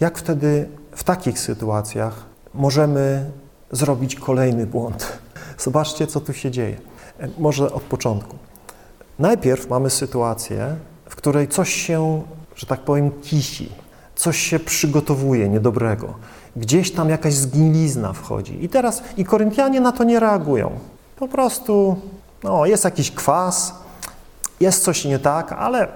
Jak 0.00 0.18
wtedy 0.18 0.68
w 0.92 1.04
takich 1.04 1.38
sytuacjach 1.38 2.24
możemy 2.54 3.30
zrobić 3.70 4.14
kolejny 4.14 4.66
błąd? 4.66 5.18
Zobaczcie, 5.64 6.06
co 6.06 6.20
tu 6.20 6.32
się 6.32 6.50
dzieje. 6.50 6.76
Może 7.38 7.72
od 7.72 7.82
początku. 7.82 8.36
Najpierw 9.18 9.70
mamy 9.70 9.90
sytuację, 9.90 10.76
w 11.08 11.16
której 11.16 11.48
coś 11.48 11.72
się, 11.72 12.22
że 12.56 12.66
tak 12.66 12.80
powiem, 12.80 13.10
kisi, 13.22 13.72
coś 14.14 14.38
się 14.38 14.58
przygotowuje 14.58 15.48
niedobrego. 15.48 16.14
Gdzieś 16.56 16.92
tam 16.92 17.08
jakaś 17.08 17.34
zgnilizna 17.34 18.12
wchodzi. 18.12 18.64
I 18.64 18.68
teraz 18.68 19.02
i 19.16 19.24
Koryntianie 19.24 19.80
na 19.80 19.92
to 19.92 20.04
nie 20.04 20.20
reagują. 20.20 20.70
Po 21.16 21.28
prostu 21.28 21.96
no, 22.44 22.66
jest 22.66 22.84
jakiś 22.84 23.10
kwas, 23.10 23.74
jest 24.60 24.84
coś 24.84 25.04
nie 25.04 25.18
tak, 25.18 25.52
ale 25.52 25.88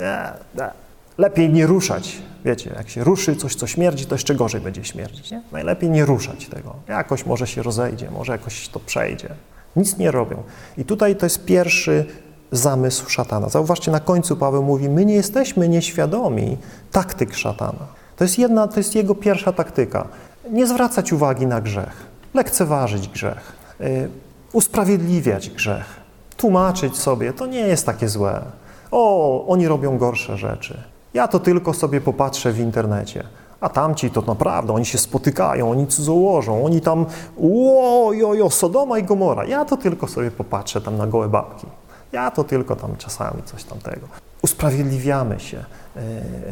e, 0.00 0.32
e, 0.58 0.70
lepiej 1.18 1.50
nie 1.50 1.66
ruszać. 1.66 2.18
Wiecie, 2.44 2.72
jak 2.76 2.88
się 2.88 3.04
ruszy 3.04 3.36
coś, 3.36 3.54
co 3.54 3.66
śmierdzi, 3.66 4.06
to 4.06 4.14
jeszcze 4.14 4.34
gorzej 4.34 4.60
będzie 4.60 4.84
śmierdzić. 4.84 5.30
Nie? 5.30 5.42
Najlepiej 5.52 5.90
nie 5.90 6.04
ruszać 6.04 6.48
tego. 6.48 6.74
Jakoś 6.88 7.26
może 7.26 7.46
się 7.46 7.62
rozejdzie, 7.62 8.10
może 8.10 8.32
jakoś 8.32 8.68
to 8.68 8.80
przejdzie. 8.80 9.28
Nic 9.76 9.96
nie 9.96 10.10
robią. 10.10 10.42
I 10.78 10.84
tutaj 10.84 11.16
to 11.16 11.26
jest 11.26 11.44
pierwszy 11.44 12.06
zamysł 12.52 13.10
szatana. 13.10 13.48
Zauważcie, 13.48 13.90
na 13.90 14.00
końcu 14.00 14.36
Paweł 14.36 14.62
mówi, 14.62 14.88
my 14.88 15.04
nie 15.04 15.14
jesteśmy 15.14 15.68
nieświadomi 15.68 16.56
taktyk 16.92 17.34
szatana. 17.34 17.86
To 18.16 18.24
jest, 18.24 18.38
jedna, 18.38 18.68
to 18.68 18.80
jest 18.80 18.94
jego 18.94 19.14
pierwsza 19.14 19.52
taktyka. 19.52 20.08
Nie 20.50 20.66
zwracać 20.66 21.12
uwagi 21.12 21.46
na 21.46 21.60
grzech, 21.60 22.06
lekceważyć 22.34 23.08
grzech, 23.08 23.52
yy, 23.80 24.08
usprawiedliwiać 24.52 25.50
grzech, 25.50 26.00
tłumaczyć 26.38 26.96
sobie, 26.96 27.32
to 27.32 27.46
nie 27.46 27.60
jest 27.60 27.86
takie 27.86 28.08
złe. 28.08 28.42
O, 28.90 29.46
oni 29.46 29.68
robią 29.68 29.98
gorsze 29.98 30.36
rzeczy. 30.36 30.82
Ja 31.14 31.28
to 31.28 31.38
tylko 31.38 31.74
sobie 31.74 32.00
popatrzę 32.00 32.52
w 32.52 32.60
internecie. 32.60 33.24
A 33.60 33.68
tamci 33.68 34.10
to 34.10 34.22
naprawdę, 34.22 34.72
oni 34.72 34.86
się 34.86 34.98
spotykają, 34.98 35.70
oni 35.70 35.86
cudzołożą, 35.86 36.64
oni 36.64 36.80
tam, 36.80 37.06
łojojo, 37.36 38.50
Sodoma 38.50 38.98
i 38.98 39.02
Gomora. 39.04 39.44
Ja 39.44 39.64
to 39.64 39.76
tylko 39.76 40.06
sobie 40.06 40.30
popatrzę 40.30 40.80
tam 40.80 40.96
na 40.96 41.06
gołe 41.06 41.28
babki. 41.28 41.66
Ja 42.12 42.30
to 42.30 42.44
tylko 42.44 42.76
tam 42.76 42.96
czasami 42.96 43.42
coś 43.42 43.64
tamtego. 43.64 44.06
Usprawiedliwiamy 44.42 45.40
się, 45.40 45.64
yy, 45.96 46.02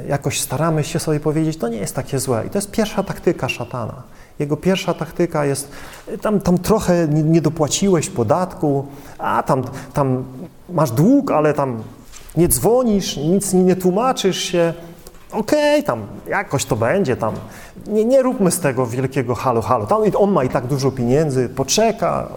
jakoś 0.09 0.41
staramy 0.41 0.85
się 0.85 0.99
sobie 0.99 1.21
powiedzieć, 1.21 1.57
to 1.57 1.69
nie 1.69 1.79
jest 1.79 1.95
takie 1.95 2.19
złe. 2.19 2.47
I 2.47 2.51
to 2.51 2.59
jest 2.59 2.71
pierwsza 2.71 3.03
taktyka 3.03 3.49
szatana. 3.49 4.03
Jego 4.39 4.57
pierwsza 4.57 4.95
taktyka 4.95 5.45
jest, 5.45 5.71
tam, 6.23 6.41
tam 6.41 6.59
trochę 6.59 7.09
nie, 7.09 7.23
nie 7.23 7.41
dopłaciłeś 7.41 8.11
podatku, 8.11 8.87
a 9.19 9.43
tam, 9.43 9.65
tam 9.93 10.25
masz 10.69 10.91
dług, 10.91 11.31
ale 11.31 11.55
tam 11.55 11.83
nie 12.37 12.49
dzwonisz, 12.49 13.17
nic 13.17 13.53
nie 13.53 13.77
tłumaczysz 13.77 14.39
się. 14.39 14.75
Okej, 15.33 15.75
okay, 15.75 15.83
tam 15.83 16.07
jakoś 16.29 16.65
to 16.65 16.77
będzie, 16.77 17.17
tam 17.17 17.35
nie, 17.87 18.05
nie 18.05 18.23
róbmy 18.23 18.51
z 18.51 18.61
tego 18.61 18.87
wielkiego 18.87 19.35
halo, 19.35 19.63
halo. 19.63 19.87
Tam 19.87 20.03
on 20.17 20.33
ma 20.33 20.45
i 20.45 20.49
tak 20.49 20.67
dużo 20.67 20.91
pieniędzy, 20.91 21.49
poczeka. 21.49 22.29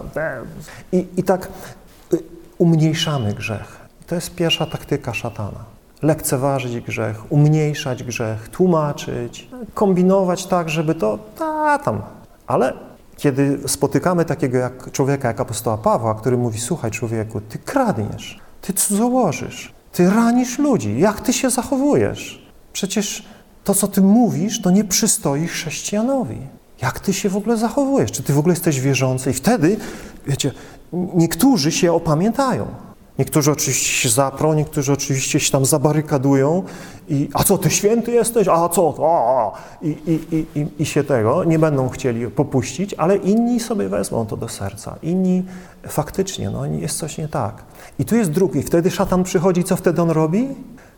I, 0.92 1.06
i 1.16 1.22
tak 1.22 1.48
umniejszamy 2.58 3.34
grzech. 3.34 3.80
To 4.06 4.14
jest 4.14 4.34
pierwsza 4.34 4.66
taktyka 4.66 5.14
szatana. 5.14 5.69
Lekceważyć 6.02 6.80
grzech, 6.80 7.32
umniejszać 7.32 8.04
grzech, 8.04 8.48
tłumaczyć, 8.48 9.48
kombinować 9.74 10.46
tak, 10.46 10.68
żeby 10.68 10.94
to 10.94 11.18
ta, 11.38 11.78
tam. 11.78 12.02
Ale 12.46 12.72
kiedy 13.16 13.58
spotykamy 13.66 14.24
takiego 14.24 14.58
jak 14.58 14.92
człowieka, 14.92 15.28
jak 15.28 15.40
apostoła 15.40 15.78
Pawła, 15.78 16.14
który 16.14 16.36
mówi, 16.36 16.60
słuchaj 16.60 16.90
człowieku, 16.90 17.40
ty 17.40 17.58
kradniesz, 17.58 18.40
ty 18.60 18.72
cudzołożysz, 18.72 19.74
ty 19.92 20.10
ranisz 20.10 20.58
ludzi, 20.58 21.00
jak 21.00 21.20
ty 21.20 21.32
się 21.32 21.50
zachowujesz? 21.50 22.46
Przecież 22.72 23.24
to, 23.64 23.74
co 23.74 23.88
ty 23.88 24.00
mówisz, 24.00 24.62
to 24.62 24.70
nie 24.70 24.84
przystoi 24.84 25.46
chrześcijanowi. 25.46 26.38
Jak 26.82 27.00
ty 27.00 27.12
się 27.12 27.28
w 27.28 27.36
ogóle 27.36 27.56
zachowujesz? 27.56 28.12
Czy 28.12 28.22
ty 28.22 28.32
w 28.32 28.38
ogóle 28.38 28.52
jesteś 28.52 28.80
wierzący? 28.80 29.30
I 29.30 29.34
wtedy, 29.34 29.76
wiecie, 30.26 30.52
niektórzy 30.92 31.72
się 31.72 31.92
opamiętają. 31.92 32.66
Niektórzy 33.20 33.50
oczywiście 33.50 33.86
się 33.86 34.08
zaprą, 34.08 34.54
niektórzy 34.54 34.92
oczywiście 34.92 35.40
się 35.40 35.52
tam 35.52 35.64
zabarykadują 35.64 36.62
i 37.08 37.28
a 37.34 37.44
co, 37.44 37.58
ty 37.58 37.70
święty 37.70 38.12
jesteś? 38.12 38.48
A 38.48 38.68
co? 38.68 38.94
A, 39.02 39.52
I, 39.82 39.96
i, 40.06 40.46
i, 40.58 40.66
I 40.78 40.86
się 40.86 41.04
tego 41.04 41.44
nie 41.44 41.58
będą 41.58 41.88
chcieli 41.88 42.26
popuścić, 42.26 42.94
ale 42.94 43.16
inni 43.16 43.60
sobie 43.60 43.88
wezmą 43.88 44.26
to 44.26 44.36
do 44.36 44.48
serca. 44.48 44.96
Inni 45.02 45.44
faktycznie, 45.88 46.50
no 46.50 46.66
jest 46.66 46.98
coś 46.98 47.18
nie 47.18 47.28
tak. 47.28 47.64
I 47.98 48.04
tu 48.04 48.16
jest 48.16 48.30
drugi. 48.30 48.62
Wtedy 48.62 48.90
szatan 48.90 49.24
przychodzi, 49.24 49.64
co 49.64 49.76
wtedy 49.76 50.02
on 50.02 50.10
robi? 50.10 50.48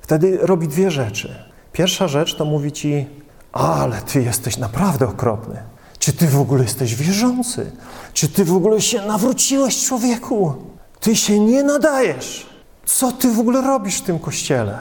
Wtedy 0.00 0.38
robi 0.42 0.68
dwie 0.68 0.90
rzeczy. 0.90 1.34
Pierwsza 1.72 2.08
rzecz 2.08 2.36
to 2.36 2.44
mówi 2.44 2.72
ci, 2.72 3.06
ale 3.52 4.02
ty 4.02 4.22
jesteś 4.22 4.58
naprawdę 4.58 5.08
okropny. 5.08 5.62
Czy 5.98 6.12
ty 6.12 6.26
w 6.26 6.40
ogóle 6.40 6.62
jesteś 6.62 6.94
wierzący? 6.94 7.72
Czy 8.12 8.28
ty 8.28 8.44
w 8.44 8.54
ogóle 8.54 8.80
się 8.80 9.06
nawróciłeś, 9.06 9.86
człowieku? 9.86 10.71
Ty 11.02 11.16
się 11.16 11.40
nie 11.40 11.62
nadajesz. 11.62 12.46
Co 12.86 13.12
ty 13.12 13.30
w 13.30 13.40
ogóle 13.40 13.60
robisz 13.60 13.98
w 13.98 14.02
tym 14.02 14.18
kościele? 14.18 14.78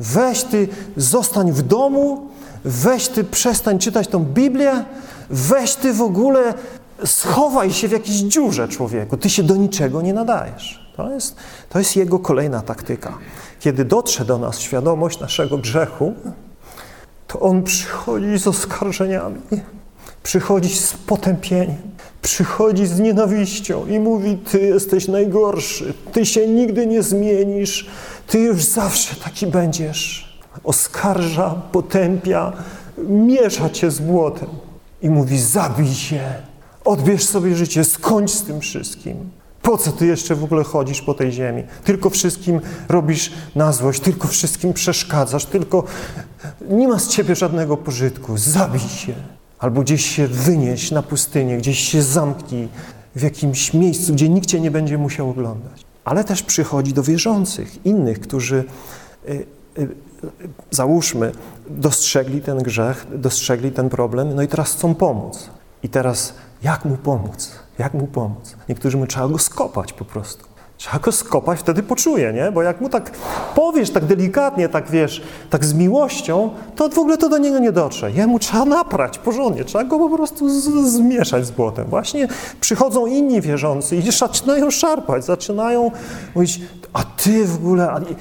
Weź 0.00 0.42
ty, 0.42 0.68
zostań 0.96 1.52
w 1.52 1.62
domu, 1.62 2.28
weź 2.64 3.08
ty, 3.08 3.24
przestań 3.24 3.78
czytać 3.78 4.08
tą 4.08 4.24
Biblię, 4.24 4.84
weź 5.30 5.74
ty 5.74 5.92
w 5.92 6.02
ogóle, 6.02 6.54
schowaj 7.04 7.72
się 7.72 7.88
w 7.88 7.92
jakiejś 7.92 8.16
dziurze, 8.16 8.68
człowieku. 8.68 9.16
Ty 9.16 9.30
się 9.30 9.42
do 9.42 9.56
niczego 9.56 10.02
nie 10.02 10.14
nadajesz. 10.14 10.92
To 10.96 11.10
jest, 11.10 11.36
to 11.68 11.78
jest 11.78 11.96
jego 11.96 12.18
kolejna 12.18 12.60
taktyka. 12.60 13.18
Kiedy 13.60 13.84
dotrze 13.84 14.24
do 14.24 14.38
nas 14.38 14.58
świadomość 14.58 15.20
naszego 15.20 15.58
grzechu, 15.58 16.14
to 17.26 17.40
on 17.40 17.62
przychodzi 17.62 18.38
z 18.38 18.46
oskarżeniami 18.46 19.40
przychodzi 20.24 20.68
z 20.68 20.92
potępieniem, 20.92 21.76
przychodzi 22.24 22.86
z 22.86 23.00
nienawiścią 23.00 23.86
i 23.86 23.98
mówi: 23.98 24.36
Ty 24.36 24.60
jesteś 24.60 25.08
najgorszy, 25.08 25.94
ty 26.12 26.26
się 26.26 26.48
nigdy 26.48 26.86
nie 26.86 27.02
zmienisz, 27.02 27.86
ty 28.26 28.38
już 28.38 28.64
zawsze 28.64 29.16
taki 29.16 29.46
będziesz. 29.46 30.34
Oskarża, 30.64 31.54
potępia, 31.72 32.52
miesza 33.08 33.70
cię 33.70 33.90
z 33.90 34.00
błotem 34.00 34.48
i 35.02 35.10
mówi: 35.10 35.38
Zabij 35.38 35.94
się, 35.94 36.20
odbierz 36.84 37.24
sobie 37.24 37.56
życie, 37.56 37.84
skończ 37.84 38.30
z 38.30 38.42
tym 38.42 38.60
wszystkim. 38.60 39.30
Po 39.62 39.78
co 39.78 39.92
ty 39.92 40.06
jeszcze 40.06 40.34
w 40.34 40.44
ogóle 40.44 40.64
chodzisz 40.64 41.02
po 41.02 41.14
tej 41.14 41.32
ziemi? 41.32 41.62
Tylko 41.84 42.10
wszystkim 42.10 42.60
robisz 42.88 43.32
na 43.54 43.72
złość, 43.72 44.00
tylko 44.00 44.28
wszystkim 44.28 44.72
przeszkadzasz, 44.72 45.46
tylko 45.46 45.84
nie 46.70 46.88
ma 46.88 46.98
z 46.98 47.08
ciebie 47.08 47.36
żadnego 47.36 47.76
pożytku. 47.76 48.38
Zabij 48.38 48.80
się 48.80 49.14
albo 49.64 49.80
gdzieś 49.80 50.06
się 50.06 50.26
wynieś 50.26 50.90
na 50.90 51.02
pustynię, 51.02 51.58
gdzieś 51.58 51.78
się 51.78 52.02
zamknij 52.02 52.68
w 53.16 53.22
jakimś 53.22 53.74
miejscu, 53.74 54.12
gdzie 54.12 54.28
nikt 54.28 54.46
cię 54.46 54.60
nie 54.60 54.70
będzie 54.70 54.98
musiał 54.98 55.30
oglądać. 55.30 55.84
Ale 56.04 56.24
też 56.24 56.42
przychodzi 56.42 56.92
do 56.92 57.02
wierzących, 57.02 57.86
innych, 57.86 58.20
którzy, 58.20 58.64
y, 59.28 59.46
y, 59.78 59.88
załóżmy, 60.70 61.32
dostrzegli 61.68 62.40
ten 62.40 62.58
grzech, 62.58 63.06
dostrzegli 63.14 63.72
ten 63.72 63.88
problem, 63.88 64.34
no 64.34 64.42
i 64.42 64.48
teraz 64.48 64.72
chcą 64.72 64.94
pomóc. 64.94 65.50
I 65.82 65.88
teraz 65.88 66.34
jak 66.62 66.84
mu 66.84 66.96
pomóc? 66.96 67.52
Jak 67.78 67.94
mu 67.94 68.06
pomóc? 68.06 68.56
Niektórzy 68.68 68.96
mu 68.96 69.06
trzeba 69.06 69.28
go 69.28 69.38
skopać 69.38 69.92
po 69.92 70.04
prostu. 70.04 70.44
Trzeba 70.76 70.98
go 70.98 71.12
skopać, 71.12 71.60
wtedy 71.60 71.82
poczuje, 71.82 72.32
nie? 72.32 72.52
Bo 72.52 72.62
jak 72.62 72.80
mu 72.80 72.88
tak 72.88 73.10
powiesz, 73.54 73.90
tak 73.90 74.04
delikatnie, 74.04 74.68
tak 74.68 74.90
wiesz, 74.90 75.22
tak 75.50 75.64
z 75.64 75.74
miłością, 75.74 76.50
to 76.76 76.88
w 76.88 76.98
ogóle 76.98 77.18
to 77.18 77.28
do 77.28 77.38
niego 77.38 77.58
nie 77.58 77.72
dotrze. 77.72 78.10
Jemu 78.10 78.38
trzeba 78.38 78.64
naprać 78.64 79.18
porządnie, 79.18 79.64
trzeba 79.64 79.84
go 79.84 79.98
po 79.98 80.16
prostu 80.16 80.48
z, 80.48 80.64
zmieszać 80.92 81.46
z 81.46 81.50
błotem. 81.50 81.86
Właśnie 81.86 82.28
przychodzą 82.60 83.06
inni 83.06 83.40
wierzący 83.40 83.96
i 83.96 84.12
zaczynają 84.12 84.70
szarpać, 84.70 85.24
zaczynają 85.24 85.90
mówić, 86.34 86.60
a 86.92 87.04
ty 87.04 87.44
w 87.46 87.54
ogóle... 87.54 88.00
I, 88.10 88.14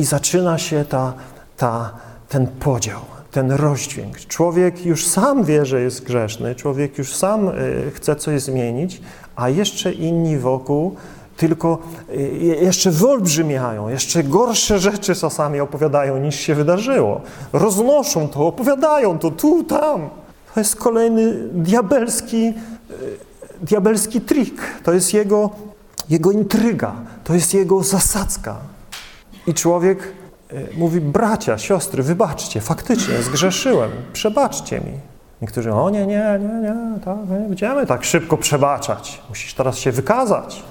i 0.00 0.04
zaczyna 0.04 0.58
się 0.58 0.84
ta, 0.84 1.12
ta, 1.56 1.92
ten 2.28 2.46
podział, 2.46 3.00
ten 3.30 3.52
rozdźwięk. 3.52 4.16
Człowiek 4.16 4.86
już 4.86 5.06
sam 5.06 5.44
wie, 5.44 5.66
że 5.66 5.80
jest 5.80 6.04
grzeszny, 6.04 6.54
człowiek 6.54 6.98
już 6.98 7.14
sam 7.14 7.48
y, 7.48 7.52
chce 7.94 8.16
coś 8.16 8.42
zmienić, 8.42 9.00
a 9.36 9.48
jeszcze 9.48 9.92
inni 9.92 10.38
wokół 10.38 10.96
tylko 11.38 11.78
y, 12.10 12.16
jeszcze 12.62 12.90
wyolbrzymiają, 12.90 13.88
jeszcze 13.88 14.22
gorsze 14.22 14.78
rzeczy 14.78 15.14
czasami 15.14 15.60
opowiadają 15.60 16.18
niż 16.18 16.34
się 16.34 16.54
wydarzyło. 16.54 17.20
Roznoszą 17.52 18.28
to, 18.28 18.46
opowiadają 18.46 19.18
to 19.18 19.30
tu, 19.30 19.64
tam. 19.64 20.08
To 20.54 20.60
jest 20.60 20.76
kolejny 20.76 21.34
diabelski, 21.52 22.46
y, 22.46 22.54
diabelski 23.62 24.20
trik. 24.20 24.60
To 24.84 24.92
jest 24.92 25.14
jego 25.14 25.50
jego 26.08 26.32
intryga, 26.32 26.92
to 27.24 27.34
jest 27.34 27.54
jego 27.54 27.82
zasadzka. 27.82 28.56
I 29.46 29.54
człowiek 29.54 30.12
y, 30.52 30.68
mówi, 30.76 31.00
bracia, 31.00 31.58
siostry, 31.58 32.02
wybaczcie, 32.02 32.60
faktycznie 32.60 33.22
zgrzeszyłem, 33.22 33.90
przebaczcie 34.12 34.80
mi. 34.80 34.92
Niektórzy, 35.42 35.72
o 35.72 35.90
nie, 35.90 36.06
nie, 36.06 36.38
nie, 36.40 36.68
nie, 36.68 37.00
tak, 37.04 37.16
nie 37.30 37.48
będziemy 37.48 37.86
tak 37.86 38.04
szybko 38.04 38.36
przebaczać. 38.36 39.22
Musisz 39.28 39.54
teraz 39.54 39.78
się 39.78 39.92
wykazać. 39.92 40.62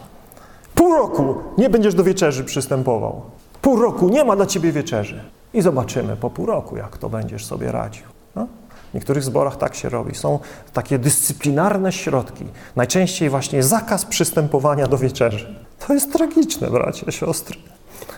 Pół 0.77 0.95
roku 0.95 1.35
nie 1.57 1.69
będziesz 1.69 1.95
do 1.95 2.03
wieczerzy 2.03 2.43
przystępował. 2.43 3.21
Pół 3.61 3.81
roku 3.81 4.09
nie 4.09 4.25
ma 4.25 4.35
dla 4.35 4.45
ciebie 4.45 4.71
wieczerzy. 4.71 5.21
I 5.53 5.61
zobaczymy 5.61 6.15
po 6.15 6.29
pół 6.29 6.45
roku, 6.45 6.77
jak 6.77 6.97
to 6.97 7.09
będziesz 7.09 7.45
sobie 7.45 7.71
radził. 7.71 8.03
No? 8.35 8.47
W 8.91 8.93
niektórych 8.93 9.23
zborach 9.23 9.57
tak 9.57 9.75
się 9.75 9.89
robi. 9.89 10.15
Są 10.15 10.39
takie 10.73 10.99
dyscyplinarne 10.99 11.91
środki. 11.91 12.45
Najczęściej 12.75 13.29
właśnie 13.29 13.63
zakaz 13.63 14.05
przystępowania 14.05 14.87
do 14.87 14.97
wieczerzy. 14.97 15.55
To 15.87 15.93
jest 15.93 16.13
tragiczne, 16.13 16.69
bracia, 16.69 17.11
siostry. 17.11 17.57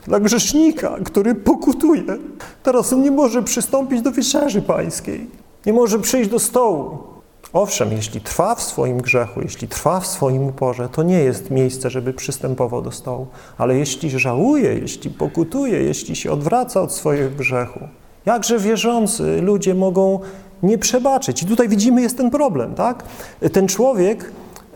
Dla 0.06 0.20
grzesznika, 0.20 0.96
który 1.06 1.36
pokutuje, 1.36 2.04
teraz 2.64 2.92
nie 2.92 3.12
może 3.12 3.44
przystąpić 3.44 4.02
do 4.02 4.12
wieczerzy 4.12 4.62
pańskiej. 4.62 5.28
Nie 5.66 5.74
może 5.74 6.00
przyjść 6.00 6.30
do 6.30 6.40
stołu. 6.40 6.98
Owszem, 7.54 7.92
jeśli 7.92 8.22
trwa 8.22 8.56
w 8.56 8.62
swoim 8.62 8.98
grzechu, 8.98 9.42
jeśli 9.42 9.68
trwa 9.68 10.00
w 10.00 10.08
swoim 10.08 10.48
uporze, 10.48 10.90
to 10.90 11.04
nie 11.04 11.20
jest 11.20 11.52
miejsce, 11.52 11.90
żeby 11.90 12.14
przystępował 12.14 12.82
do 12.82 12.92
stołu. 12.92 13.28
Ale 13.58 13.78
jeśli 13.78 14.10
żałuje, 14.10 14.74
jeśli 14.74 15.10
pokutuje, 15.10 15.84
jeśli 15.84 16.16
się 16.16 16.32
odwraca 16.32 16.82
od 16.82 16.94
swojego 16.94 17.36
grzechu, 17.38 17.80
jakże 18.26 18.60
wierzący 18.60 19.42
ludzie 19.42 19.76
mogą 19.76 20.20
nie 20.64 20.78
przebaczyć. 20.78 21.44
I 21.44 21.46
tutaj 21.46 21.70
widzimy, 21.70 22.02
jest 22.02 22.18
ten 22.18 22.30
problem, 22.30 22.76
tak? 22.76 23.04
Ten 23.54 23.68
człowiek 23.68 24.32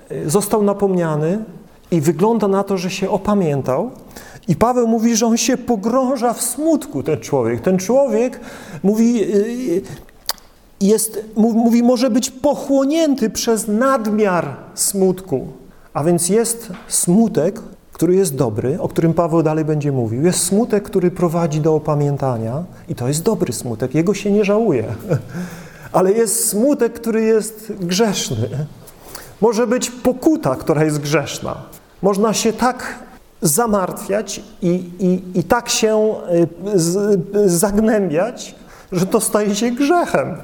e, 0.09 0.29
został 0.29 0.63
napomniany 0.63 1.43
i 1.91 2.01
wygląda 2.01 2.47
na 2.47 2.63
to, 2.63 2.77
że 2.77 2.89
się 2.89 3.09
opamiętał. 3.09 3.91
I 4.47 4.55
Paweł 4.55 4.87
mówi, 4.87 5.15
że 5.15 5.25
on 5.25 5.37
się 5.37 5.57
pogrąża 5.57 6.33
w 6.33 6.41
smutku, 6.41 7.03
ten 7.03 7.19
człowiek. 7.19 7.61
Ten 7.61 7.77
człowiek 7.77 8.39
mówi, 8.83 9.23
e, 9.23 9.27
jest, 10.87 11.25
mówi, 11.35 11.83
może 11.83 12.09
być 12.09 12.29
pochłonięty 12.29 13.29
przez 13.29 13.67
nadmiar 13.67 14.55
smutku. 14.75 15.47
A 15.93 16.03
więc 16.03 16.29
jest 16.29 16.71
smutek, 16.87 17.59
który 17.93 18.15
jest 18.15 18.35
dobry, 18.35 18.81
o 18.81 18.87
którym 18.87 19.13
Paweł 19.13 19.43
dalej 19.43 19.65
będzie 19.65 19.91
mówił. 19.91 20.23
Jest 20.23 20.39
smutek, 20.39 20.83
który 20.83 21.11
prowadzi 21.11 21.61
do 21.61 21.75
opamiętania 21.75 22.63
i 22.89 22.95
to 22.95 23.07
jest 23.07 23.23
dobry 23.23 23.53
smutek, 23.53 23.95
jego 23.95 24.13
się 24.13 24.31
nie 24.31 24.45
żałuje. 24.45 24.83
Ale 25.91 26.11
jest 26.11 26.49
smutek, 26.49 26.93
który 26.93 27.21
jest 27.21 27.73
grzeszny. 27.79 28.49
Może 29.41 29.67
być 29.67 29.91
pokuta, 29.91 30.55
która 30.55 30.83
jest 30.83 30.99
grzeszna. 30.99 31.55
Można 32.01 32.33
się 32.33 32.53
tak 32.53 32.99
zamartwiać 33.41 34.41
i, 34.61 34.89
i, 34.99 35.39
i 35.39 35.43
tak 35.43 35.69
się 35.69 36.15
y, 36.73 36.79
z, 36.79 37.19
zagnębiać, 37.45 38.55
że 38.91 39.05
to 39.05 39.19
staje 39.19 39.55
się 39.55 39.71
grzechem. 39.71 40.35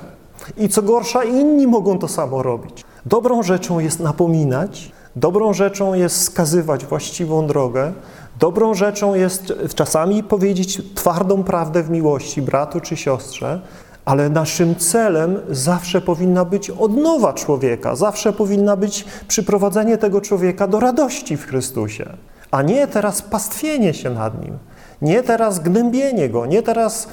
I 0.58 0.70
co 0.70 0.82
gorsza, 0.82 1.24
inni 1.24 1.68
mogą 1.68 2.00
to 2.00 2.08
samo 2.08 2.44
robić. 2.44 2.86
Dobrą 3.06 3.44
rzeczą 3.44 3.80
jest 3.80 4.00
napominać, 4.00 4.92
dobrą 5.16 5.54
rzeczą 5.54 5.94
jest 5.94 6.24
skazywać 6.24 6.86
właściwą 6.86 7.48
drogę, 7.48 7.94
dobrą 8.40 8.74
rzeczą 8.74 9.16
jest 9.16 9.54
czasami 9.76 10.24
powiedzieć 10.24 10.82
twardą 10.96 11.44
prawdę 11.44 11.84
w 11.84 11.90
miłości 11.90 12.42
bratu 12.42 12.82
czy 12.82 12.98
siostrze, 12.98 13.62
ale 14.06 14.30
naszym 14.30 14.76
celem 14.76 15.40
zawsze 15.50 16.02
powinna 16.02 16.46
być 16.46 16.70
odnowa 16.70 17.34
człowieka, 17.34 17.96
zawsze 17.96 18.34
powinna 18.34 18.76
być 18.76 19.06
przyprowadzenie 19.28 19.98
tego 19.98 20.22
człowieka 20.22 20.68
do 20.68 20.80
radości 20.80 21.38
w 21.38 21.46
Chrystusie, 21.46 22.10
a 22.52 22.62
nie 22.62 22.88
teraz 22.88 23.22
pastwienie 23.22 23.94
się 23.94 24.10
nad 24.10 24.44
nim, 24.44 24.58
nie 25.02 25.24
teraz 25.24 25.60
gnębienie 25.60 26.30
go, 26.30 26.46
nie 26.46 26.64
teraz 26.64 27.08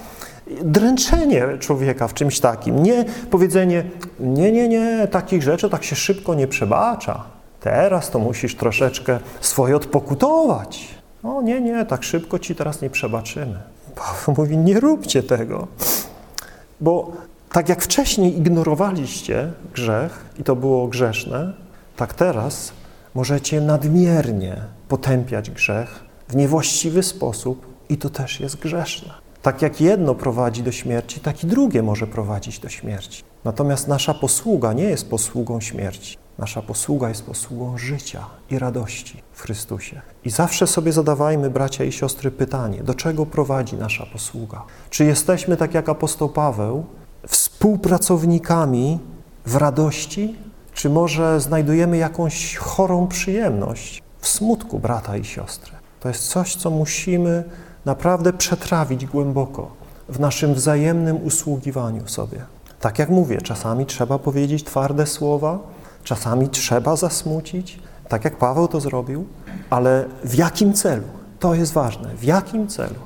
dręczenie 0.63 1.47
człowieka 1.61 2.09
w 2.09 2.15
czymś 2.15 2.41
takim. 2.41 2.83
Nie 2.83 3.05
powiedzenie, 3.31 3.85
nie, 4.21 4.53
nie, 4.53 4.69
nie, 4.69 5.09
takich 5.11 5.43
rzeczy 5.43 5.71
tak 5.71 5.85
się 5.85 5.97
szybko 5.97 6.35
nie 6.35 6.47
przebacza. 6.47 7.25
Teraz 7.61 8.11
to 8.11 8.19
musisz 8.19 8.55
troszeczkę 8.55 9.19
swoje 9.41 9.77
odpokutować. 9.77 10.89
O 11.23 11.43
nie, 11.43 11.61
nie, 11.61 11.85
tak 11.85 12.03
szybko 12.03 12.39
ci 12.39 12.55
teraz 12.55 12.83
nie 12.83 12.91
przebaczymy. 12.91 13.59
Paweł 13.95 14.35
mówi, 14.39 14.59
nie 14.59 14.81
róbcie 14.81 15.23
tego. 15.23 15.67
Bo 16.81 17.13
tak 17.53 17.69
jak 17.69 17.83
wcześniej 17.83 18.39
ignorowaliście 18.39 19.53
grzech 19.75 20.25
i 20.39 20.45
to 20.45 20.57
było 20.57 20.89
grzeszne, 20.89 21.53
tak 21.97 22.15
teraz 22.15 22.73
możecie 23.15 23.61
nadmiernie 23.61 24.57
potępiać 24.89 25.51
grzech 25.51 26.05
w 26.29 26.37
niewłaściwy 26.37 27.03
sposób 27.03 27.67
i 27.89 27.97
to 27.97 28.11
też 28.11 28.41
jest 28.41 28.57
grzeszne. 28.57 29.26
Tak 29.47 29.63
jak 29.63 29.81
jedno 29.81 30.15
prowadzi 30.15 30.63
do 30.63 30.73
śmierci, 30.73 31.21
tak 31.21 31.45
i 31.45 31.47
drugie 31.47 31.83
może 31.83 32.07
prowadzić 32.07 32.59
do 32.59 32.69
śmierci. 32.69 33.23
Natomiast 33.45 33.89
nasza 33.89 34.15
posługa 34.15 34.73
nie 34.73 34.85
jest 34.85 35.11
posługą 35.11 35.61
śmierci. 35.61 36.19
Nasza 36.39 36.63
posługa 36.63 37.09
jest 37.09 37.23
posługą 37.23 37.79
życia 37.79 38.27
i 38.51 38.59
radości 38.59 39.23
w 39.33 39.43
Chrystusie. 39.43 40.01
I 40.25 40.31
zawsze 40.31 40.67
sobie 40.67 40.93
zadawajmy, 40.93 41.51
bracia 41.51 41.85
i 41.85 41.93
siostry, 41.93 42.31
pytanie, 42.31 42.83
do 42.83 42.95
czego 42.95 43.27
prowadzi 43.27 43.77
nasza 43.77 44.07
posługa? 44.07 44.63
Czy 44.91 45.05
jesteśmy, 45.05 45.57
tak 45.57 45.75
jak 45.75 45.89
apostoł 45.89 46.29
Paweł, 46.29 46.85
współpracownikami 47.27 48.99
w 49.47 49.57
radości, 49.57 50.37
czy 50.75 50.91
może 50.91 51.41
znajdujemy 51.41 51.97
jakąś 51.97 52.57
chorą 52.57 53.07
przyjemność 53.07 54.03
w 54.19 54.29
smutku 54.29 54.79
brata 54.79 55.17
i 55.17 55.25
siostry? 55.25 55.73
To 56.01 56.09
jest 56.09 56.29
coś, 56.29 56.57
co 56.57 56.71
musimy 56.71 57.45
naprawdę 57.87 58.33
przetrawić 58.33 59.07
głęboko 59.07 59.71
w 60.09 60.21
naszym 60.21 60.55
wzajemnym 60.55 61.25
usługiwaniu 61.25 62.09
sobie. 62.09 62.39
Tak 62.81 62.99
jak 62.99 63.09
mówię, 63.09 63.41
czasami 63.43 63.87
trzeba 63.87 64.19
powiedzieć 64.19 64.65
twarde 64.65 65.07
słowa, 65.07 65.59
czasami 66.05 66.49
trzeba 66.49 66.97
zasmucić, 66.97 67.79
tak 68.09 68.25
jak 68.25 68.39
Paweł 68.39 68.69
to 68.69 68.81
zrobił, 68.81 69.27
ale 69.71 70.05
w 70.25 70.35
jakim 70.35 70.73
celu? 70.73 71.03
To 71.39 71.55
jest 71.55 71.73
ważne. 71.73 72.15
W 72.15 72.25
jakim 72.25 72.69
celu? 72.69 73.01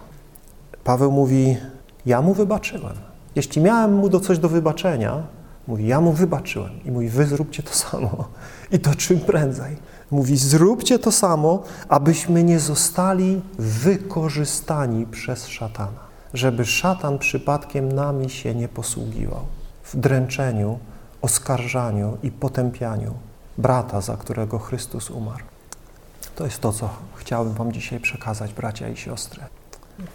Paweł 0.84 1.12
mówi, 1.12 1.56
ja 2.06 2.22
mu 2.22 2.34
wybaczyłem. 2.34 2.96
Jeśli 3.36 3.62
miałem 3.62 3.94
mu 3.94 4.08
do 4.08 4.20
coś 4.20 4.38
do 4.38 4.48
wybaczenia, 4.48 5.22
mówi, 5.68 5.86
ja 5.86 6.00
mu 6.00 6.12
wybaczyłem. 6.12 6.84
I 6.84 6.90
mówi, 6.90 7.08
wy 7.08 7.26
zróbcie 7.26 7.62
to 7.62 7.74
samo. 7.74 8.28
I 8.72 8.78
to 8.78 8.94
czym 8.94 9.20
prędzej. 9.20 9.76
Mówi, 10.10 10.36
zróbcie 10.36 10.98
to 10.98 11.12
samo, 11.12 11.62
abyśmy 11.88 12.44
nie 12.44 12.60
zostali 12.60 13.42
wykorzystani 13.58 15.06
przez 15.06 15.46
szatana. 15.48 16.10
Żeby 16.34 16.64
szatan 16.64 17.18
przypadkiem 17.18 17.92
nami 17.92 18.30
się 18.30 18.54
nie 18.54 18.68
posługiwał 18.68 19.40
w 19.84 19.96
dręczeniu, 19.96 20.78
oskarżaniu 21.22 22.18
i 22.22 22.30
potępianiu 22.30 23.14
brata, 23.58 24.00
za 24.00 24.16
którego 24.16 24.58
Chrystus 24.58 25.10
umarł. 25.10 25.44
To 26.36 26.44
jest 26.44 26.60
to, 26.60 26.72
co 26.72 26.88
chciałbym 27.14 27.54
Wam 27.54 27.72
dzisiaj 27.72 28.00
przekazać, 28.00 28.52
bracia 28.52 28.88
i 28.88 28.96
siostry. 28.96 29.42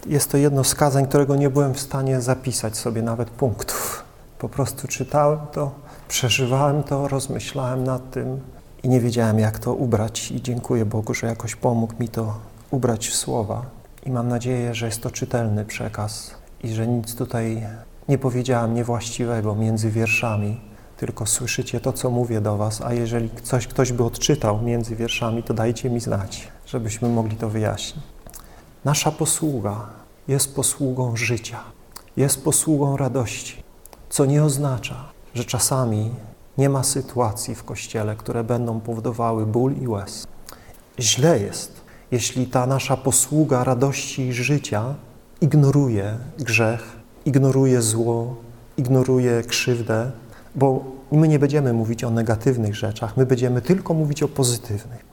Jest 0.06 0.32
to 0.32 0.38
jedno 0.38 0.64
z 0.64 0.76
kazań, 0.76 1.08
którego 1.08 1.36
nie 1.36 1.50
byłem 1.50 1.74
w 1.74 1.80
stanie 1.80 2.22
zapisać 2.22 2.78
sobie 2.78 3.02
nawet 3.02 3.30
punktów. 3.30 4.04
Po 4.40 4.50
prostu 4.50 4.88
czytałem 4.88 5.40
to, 5.52 5.72
przeżywałem 6.08 6.84
to, 6.84 7.08
rozmyślałem 7.08 7.84
nad 7.84 8.12
tym, 8.12 8.40
i 8.86 8.90
nie 8.90 9.00
wiedziałem, 9.00 9.40
jak 9.40 9.60
to 9.60 9.74
ubrać. 9.74 10.32
I 10.32 10.42
dziękuję 10.42 10.86
Bogu, 10.86 11.14
że 11.14 11.28
jakoś 11.28 11.56
pomógł 11.56 11.94
mi 12.00 12.10
to 12.10 12.38
ubrać 12.72 13.08
w 13.08 13.16
słowa. 13.16 13.66
I 14.06 14.12
mam 14.12 14.28
nadzieję, 14.28 14.76
że 14.76 14.86
jest 14.86 15.02
to 15.02 15.12
czytelny 15.12 15.66
przekaz 15.66 16.32
i 16.64 16.70
że 16.70 16.88
nic 16.88 17.16
tutaj 17.16 17.68
nie 18.10 18.18
powiedziałem 18.18 18.74
niewłaściwego 18.74 19.56
między 19.56 19.92
wierszami, 19.92 20.62
tylko 20.98 21.26
słyszycie 21.26 21.80
to, 21.80 21.94
co 21.94 22.10
mówię 22.10 22.42
do 22.42 22.58
was, 22.58 22.82
a 22.82 22.94
jeżeli 22.94 23.30
coś 23.44 23.68
ktoś 23.68 23.92
by 23.92 24.04
odczytał 24.04 24.62
między 24.62 24.96
wierszami, 24.96 25.44
to 25.44 25.54
dajcie 25.54 25.90
mi 25.90 26.00
znać, 26.00 26.48
żebyśmy 26.66 27.10
mogli 27.10 27.38
to 27.38 27.50
wyjaśnić. 27.50 28.06
Nasza 28.86 29.12
posługa 29.12 29.86
jest 30.28 30.56
posługą 30.56 31.16
życia, 31.16 31.60
jest 32.18 32.44
posługą 32.44 32.98
radości, 32.98 33.64
co 34.10 34.26
nie 34.26 34.44
oznacza, 34.44 35.06
że 35.34 35.46
czasami 35.46 36.12
nie 36.58 36.70
ma 36.70 36.84
sytuacji 36.84 37.56
w 37.56 37.64
Kościele, 37.64 38.16
które 38.16 38.44
będą 38.44 38.80
powodowały 38.80 39.46
ból 39.46 39.74
i 39.82 39.88
łez. 39.88 40.28
Źle 41.00 41.40
jest, 41.40 41.82
jeśli 42.12 42.48
ta 42.48 42.68
nasza 42.68 42.98
posługa 42.98 43.64
radości 43.64 44.22
i 44.22 44.34
życia 44.34 44.96
ignoruje 45.42 46.18
grzech, 46.40 47.00
ignoruje 47.26 47.82
zło, 47.82 48.36
ignoruje 48.78 49.44
krzywdę, 49.44 50.12
bo 50.56 50.84
my 51.12 51.28
nie 51.28 51.40
będziemy 51.40 51.74
mówić 51.74 52.04
o 52.04 52.10
negatywnych 52.10 52.76
rzeczach, 52.76 53.18
my 53.18 53.26
będziemy 53.26 53.62
tylko 53.62 53.94
mówić 53.94 54.24
o 54.24 54.28
pozytywnych. 54.28 55.06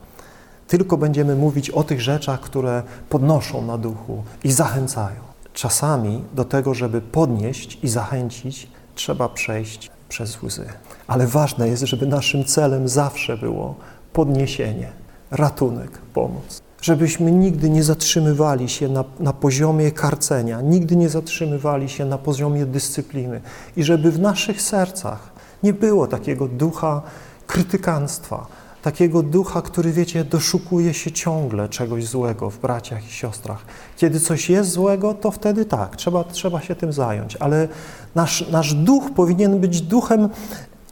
Tylko 0.69 0.97
będziemy 0.97 1.37
mówić 1.37 1.71
o 1.71 1.85
tych 1.85 2.01
rzeczach, 2.01 2.41
które 2.41 2.83
podnoszą 3.09 3.63
na 3.63 3.79
duchu 3.79 4.23
i 4.45 4.53
zachęcają. 4.53 5.21
Czasami 5.53 6.25
do 6.35 6.45
tego, 6.45 6.75
żeby 6.75 7.01
podnieść 7.01 7.79
i 7.83 7.89
zachęcić, 7.89 8.69
trzeba 8.95 9.29
przejść 9.29 9.91
przez 10.09 10.43
łzy. 10.43 10.67
Ale 11.07 11.27
ważne 11.27 11.69
jest, 11.69 11.83
żeby 11.83 12.07
naszym 12.07 12.45
celem 12.45 12.89
zawsze 12.89 13.37
było 13.37 13.75
podniesienie, 14.13 14.89
ratunek, 15.31 15.99
pomoc. 16.15 16.63
Żebyśmy 16.83 17.33
nigdy 17.33 17.71
nie 17.71 17.83
zatrzymywali 17.83 18.69
się 18.69 18.89
na, 18.89 19.05
na 19.21 19.33
poziomie 19.33 19.91
karcenia, 19.91 20.61
nigdy 20.61 20.97
nie 20.97 21.09
zatrzymywali 21.09 21.89
się 21.89 22.05
na 22.05 22.19
poziomie 22.19 22.67
dyscypliny 22.67 23.41
i 23.77 23.85
żeby 23.85 24.13
w 24.13 24.21
naszych 24.21 24.63
sercach 24.63 25.33
nie 25.63 25.73
było 25.73 26.07
takiego 26.07 26.49
ducha 26.49 27.03
krytykanstwa, 27.47 28.47
takiego 28.83 29.23
ducha, 29.23 29.63
który, 29.63 29.93
wiecie, 29.93 30.25
doszukuje 30.25 30.95
się 30.95 31.13
ciągle 31.13 31.69
czegoś 31.69 32.07
złego 32.07 32.51
w 32.51 32.59
braciach 32.59 33.07
i 33.07 33.11
siostrach. 33.11 33.65
Kiedy 33.97 34.21
coś 34.21 34.51
jest 34.51 34.71
złego, 34.71 35.15
to 35.15 35.31
wtedy 35.31 35.65
tak, 35.65 35.97
trzeba, 35.97 36.25
trzeba 36.25 36.61
się 36.61 36.75
tym 36.75 36.93
zająć, 36.93 37.37
ale 37.37 37.69
nasz, 38.15 38.51
nasz 38.51 38.75
duch 38.75 39.11
powinien 39.17 39.61
być 39.61 39.81
duchem 39.81 40.29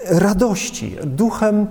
radości, 0.09 0.97
duchem 1.05 1.67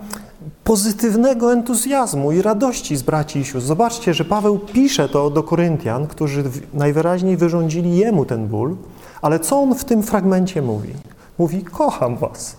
pozytywnego 0.63 1.53
entuzjazmu 1.53 2.31
i 2.31 2.41
radości 2.41 2.97
z 2.97 3.01
braci 3.01 3.39
i 3.39 3.45
sióstr. 3.45 3.67
Zobaczcie, 3.67 4.13
że 4.13 4.25
Paweł 4.25 4.59
pisze 4.59 5.09
to 5.09 5.29
do 5.29 5.43
Koryntian, 5.43 6.07
którzy 6.07 6.43
najwyraźniej 6.73 7.37
wyrządzili 7.37 7.97
jemu 7.97 8.25
ten 8.25 8.47
ból, 8.47 8.75
ale 9.21 9.39
co 9.39 9.59
on 9.59 9.75
w 9.75 9.85
tym 9.85 10.03
fragmencie 10.03 10.61
mówi? 10.61 10.93
Mówi, 11.37 11.63
kocham 11.63 12.17
was. 12.17 12.55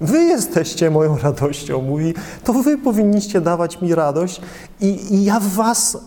Wy 0.00 0.24
jesteście 0.24 0.90
moją 0.90 1.18
radością, 1.18 1.82
mówi, 1.82 2.14
to 2.44 2.52
wy 2.52 2.78
powinniście 2.78 3.40
dawać 3.40 3.80
mi 3.80 3.94
radość 3.94 4.40
i, 4.80 5.14
i 5.14 5.24
ja 5.24 5.40
was, 5.40 5.98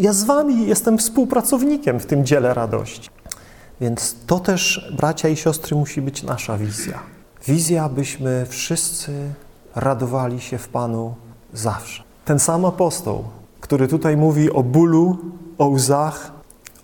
ja 0.00 0.12
z 0.12 0.24
wami 0.24 0.66
jestem 0.66 0.98
współpracownikiem 0.98 2.00
w 2.00 2.06
tym 2.06 2.26
dziele 2.26 2.54
radości. 2.54 3.10
Więc 3.80 4.16
to 4.26 4.40
też, 4.40 4.92
bracia 4.96 5.28
i 5.28 5.36
siostry, 5.36 5.76
musi 5.76 6.02
być 6.02 6.22
nasza 6.22 6.58
wizja. 6.58 7.13
Wizja, 7.46 7.88
byśmy 7.88 8.46
wszyscy 8.48 9.32
radowali 9.74 10.40
się 10.40 10.58
w 10.58 10.68
Panu 10.68 11.14
zawsze. 11.52 12.02
Ten 12.24 12.38
sam 12.38 12.64
apostoł, 12.64 13.24
który 13.60 13.88
tutaj 13.88 14.16
mówi 14.16 14.50
o 14.50 14.62
bólu, 14.62 15.18
o 15.58 15.66
łzach, 15.66 16.32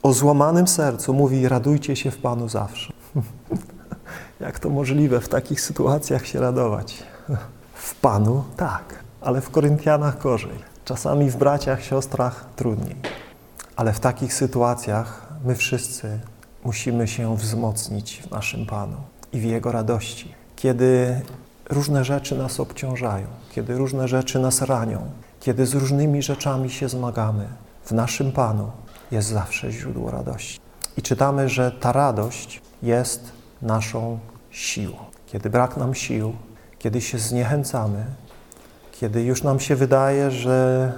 o 0.02 0.12
złamanym 0.12 0.68
sercu, 0.68 1.14
mówi 1.14 1.48
radujcie 1.48 1.96
się 1.96 2.10
w 2.10 2.18
Panu 2.18 2.48
zawsze. 2.48 2.92
Jak 4.40 4.58
to 4.58 4.70
możliwe 4.70 5.20
w 5.20 5.28
takich 5.28 5.60
sytuacjach 5.60 6.26
się 6.26 6.40
radować? 6.40 7.02
W 7.74 7.94
Panu 7.94 8.44
tak, 8.56 9.04
ale 9.20 9.40
w 9.40 9.50
Koryntianach 9.50 10.22
gorzej. 10.22 10.58
Czasami 10.84 11.30
w 11.30 11.36
braciach, 11.36 11.84
siostrach 11.84 12.44
trudniej. 12.56 12.96
Ale 13.76 13.92
w 13.92 14.00
takich 14.00 14.34
sytuacjach 14.34 15.26
my 15.44 15.54
wszyscy 15.54 16.20
musimy 16.64 17.08
się 17.08 17.36
wzmocnić 17.36 18.22
w 18.22 18.30
naszym 18.30 18.66
Panu 18.66 18.96
i 19.32 19.40
w 19.40 19.44
Jego 19.44 19.72
radości. 19.72 20.39
Kiedy 20.60 21.20
różne 21.70 22.04
rzeczy 22.04 22.38
nas 22.38 22.60
obciążają, 22.60 23.26
kiedy 23.52 23.74
różne 23.74 24.08
rzeczy 24.08 24.38
nas 24.38 24.62
ranią, 24.62 25.10
kiedy 25.40 25.66
z 25.66 25.74
różnymi 25.74 26.22
rzeczami 26.22 26.70
się 26.70 26.88
zmagamy, 26.88 27.48
w 27.84 27.92
naszym 27.92 28.32
Panu 28.32 28.70
jest 29.10 29.28
zawsze 29.28 29.72
źródło 29.72 30.10
radości. 30.10 30.60
I 30.96 31.02
czytamy, 31.02 31.48
że 31.48 31.70
ta 31.70 31.92
radość 31.92 32.62
jest 32.82 33.32
naszą 33.62 34.18
siłą. 34.50 34.96
Kiedy 35.26 35.50
brak 35.50 35.76
nam 35.76 35.94
sił, 35.94 36.32
kiedy 36.78 37.00
się 37.00 37.18
zniechęcamy, 37.18 38.04
kiedy 38.92 39.22
już 39.22 39.42
nam 39.42 39.60
się 39.60 39.76
wydaje, 39.76 40.30
że 40.30 40.92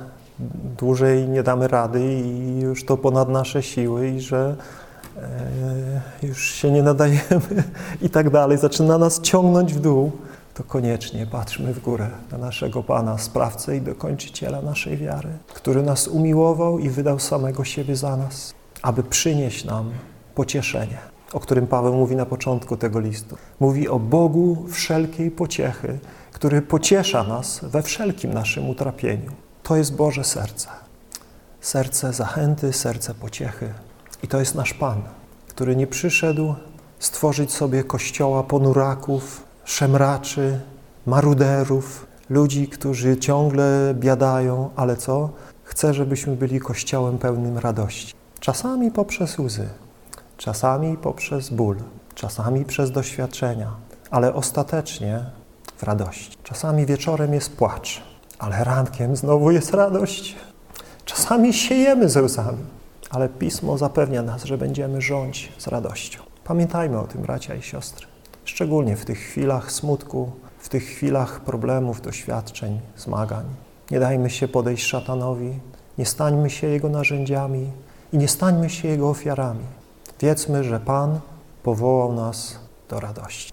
dłużej 0.78 1.28
nie 1.28 1.42
damy 1.42 1.68
rady 1.68 2.00
i 2.04 2.60
już 2.60 2.84
to 2.84 2.96
ponad 2.96 3.28
nasze 3.28 3.62
siły 3.62 4.08
i 4.08 4.20
że 4.20 4.56
już 6.22 6.50
się 6.54 6.70
nie 6.70 6.82
nadajemy 6.82 7.64
i 8.02 8.10
tak 8.10 8.30
dalej, 8.30 8.58
zaczyna 8.58 8.98
nas 8.98 9.20
ciągnąć 9.20 9.74
w 9.74 9.80
dół, 9.80 10.12
to 10.54 10.64
koniecznie 10.64 11.26
patrzmy 11.26 11.74
w 11.74 11.80
górę 11.80 12.10
na 12.32 12.38
naszego 12.38 12.82
Pana, 12.82 13.18
sprawcę 13.18 13.76
i 13.76 13.80
dokończyciela 13.80 14.62
naszej 14.62 14.96
wiary, 14.96 15.28
który 15.54 15.82
nas 15.82 16.08
umiłował 16.08 16.78
i 16.78 16.88
wydał 16.88 17.18
samego 17.18 17.64
siebie 17.64 17.96
za 17.96 18.16
nas, 18.16 18.54
aby 18.82 19.02
przynieść 19.02 19.64
nam 19.64 19.90
pocieszenie, 20.34 20.98
o 21.32 21.40
którym 21.40 21.66
Paweł 21.66 21.94
mówi 21.94 22.16
na 22.16 22.26
początku 22.26 22.76
tego 22.76 23.00
listu. 23.00 23.36
Mówi 23.60 23.88
o 23.88 23.98
Bogu 23.98 24.66
wszelkiej 24.70 25.30
pociechy, 25.30 25.98
który 26.32 26.62
pociesza 26.62 27.24
nas 27.24 27.60
we 27.62 27.82
wszelkim 27.82 28.34
naszym 28.34 28.70
utrapieniu. 28.70 29.30
To 29.62 29.76
jest 29.76 29.96
Boże 29.96 30.24
serce. 30.24 30.68
Serce 31.60 32.12
zachęty, 32.12 32.72
serce 32.72 33.14
pociechy. 33.14 33.74
I 34.22 34.28
to 34.28 34.38
jest 34.40 34.54
nasz 34.54 34.74
Pan, 34.74 35.02
który 35.48 35.76
nie 35.76 35.86
przyszedł 35.86 36.54
stworzyć 36.98 37.52
sobie 37.52 37.84
kościoła 37.84 38.42
ponuraków, 38.42 39.44
szemraczy, 39.64 40.60
maruderów, 41.06 42.06
ludzi, 42.30 42.68
którzy 42.68 43.16
ciągle 43.16 43.94
biadają, 43.94 44.70
ale 44.76 44.96
co? 44.96 45.30
Chce, 45.64 45.94
żebyśmy 45.94 46.36
byli 46.36 46.60
kościołem 46.60 47.18
pełnym 47.18 47.58
radości. 47.58 48.14
Czasami 48.40 48.90
poprzez 48.90 49.38
łzy, 49.38 49.68
czasami 50.36 50.96
poprzez 50.96 51.50
ból, 51.50 51.76
czasami 52.14 52.64
przez 52.64 52.90
doświadczenia, 52.90 53.70
ale 54.10 54.34
ostatecznie 54.34 55.24
w 55.76 55.82
radości. 55.82 56.38
Czasami 56.42 56.86
wieczorem 56.86 57.34
jest 57.34 57.56
płacz, 57.56 58.02
ale 58.38 58.64
rankiem 58.64 59.16
znowu 59.16 59.50
jest 59.50 59.74
radość. 59.74 60.36
Czasami 61.04 61.52
siejemy 61.52 62.08
ze 62.08 62.22
łzami, 62.22 62.64
ale 63.12 63.28
Pismo 63.28 63.78
zapewnia 63.78 64.22
nas, 64.22 64.44
że 64.44 64.58
będziemy 64.58 65.00
rządzić 65.00 65.52
z 65.58 65.66
radością. 65.66 66.22
Pamiętajmy 66.44 66.98
o 66.98 67.06
tym, 67.06 67.22
bracia 67.22 67.54
i 67.54 67.62
siostry. 67.62 68.06
Szczególnie 68.44 68.96
w 68.96 69.04
tych 69.04 69.18
chwilach 69.18 69.72
smutku, 69.72 70.32
w 70.58 70.68
tych 70.68 70.84
chwilach 70.84 71.40
problemów, 71.40 72.00
doświadczeń, 72.00 72.80
zmagań. 72.96 73.44
Nie 73.90 74.00
dajmy 74.00 74.30
się 74.30 74.48
podejść 74.48 74.86
szatanowi, 74.86 75.58
nie 75.98 76.06
stańmy 76.06 76.50
się 76.50 76.66
jego 76.66 76.88
narzędziami 76.88 77.70
i 78.12 78.18
nie 78.18 78.28
stańmy 78.28 78.70
się 78.70 78.88
jego 78.88 79.10
ofiarami. 79.10 79.64
Wiedzmy, 80.20 80.64
że 80.64 80.80
Pan 80.80 81.20
powołał 81.62 82.12
nas 82.12 82.58
do 82.88 83.00
radości 83.00 83.52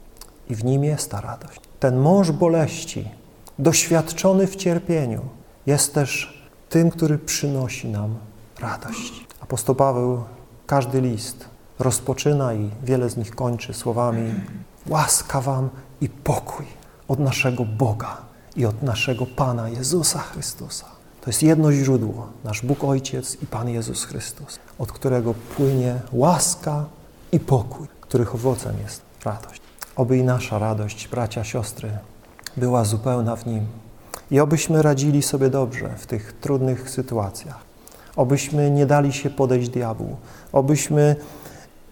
i 0.50 0.56
w 0.56 0.64
nim 0.64 0.84
jest 0.84 1.12
ta 1.12 1.22
radość. 1.22 1.62
Ten 1.80 1.98
mąż 1.98 2.32
boleści, 2.32 3.10
doświadczony 3.60 4.48
w 4.48 4.56
cierpieniu, 4.56 5.22
jest 5.66 5.94
też 5.94 6.40
tym, 6.70 6.90
który 6.90 7.18
przynosi 7.18 7.88
nam 7.88 8.16
radość. 8.60 9.29
Apostoł 9.40 9.76
Paweł 9.76 10.24
każdy 10.68 11.02
list 11.02 11.46
rozpoczyna 11.80 12.54
i 12.54 12.70
wiele 12.84 13.10
z 13.10 13.18
nich 13.18 13.36
kończy 13.36 13.74
słowami 13.74 14.34
łaska 14.88 15.42
wam 15.42 15.70
i 16.02 16.10
pokój 16.10 16.66
od 17.08 17.20
naszego 17.20 17.66
Boga 17.66 18.18
i 18.56 18.66
od 18.66 18.84
naszego 18.84 19.26
Pana 19.26 19.70
Jezusa 19.70 20.20
Chrystusa. 20.20 20.86
To 21.22 21.30
jest 21.30 21.44
jedno 21.44 21.72
źródło, 21.72 22.28
nasz 22.44 22.62
Bóg 22.62 22.84
Ojciec 22.84 23.44
i 23.44 23.46
Pan 23.48 23.70
Jezus 23.70 24.04
Chrystus, 24.04 24.60
od 24.80 24.92
którego 24.92 25.34
płynie 25.34 26.00
łaska 26.12 26.86
i 27.32 27.40
pokój, 27.40 27.88
których 28.02 28.36
owocem 28.36 28.76
jest 28.84 29.02
radość. 29.26 29.62
Oby 29.96 30.18
i 30.18 30.24
nasza 30.24 30.60
radość, 30.60 31.08
bracia, 31.08 31.44
siostry, 31.44 31.98
była 32.58 32.86
zupełna 32.86 33.36
w 33.36 33.46
Nim. 33.46 33.66
I 34.32 34.40
obyśmy 34.40 34.82
radzili 34.82 35.22
sobie 35.22 35.50
dobrze 35.50 35.90
w 35.98 36.08
tych 36.08 36.34
trudnych 36.34 36.90
sytuacjach. 36.90 37.69
Obyśmy 38.20 38.72
nie 38.72 38.86
dali 38.86 39.14
się 39.14 39.30
podejść 39.30 39.70
diabłu. 39.70 40.18
Obyśmy 40.52 41.16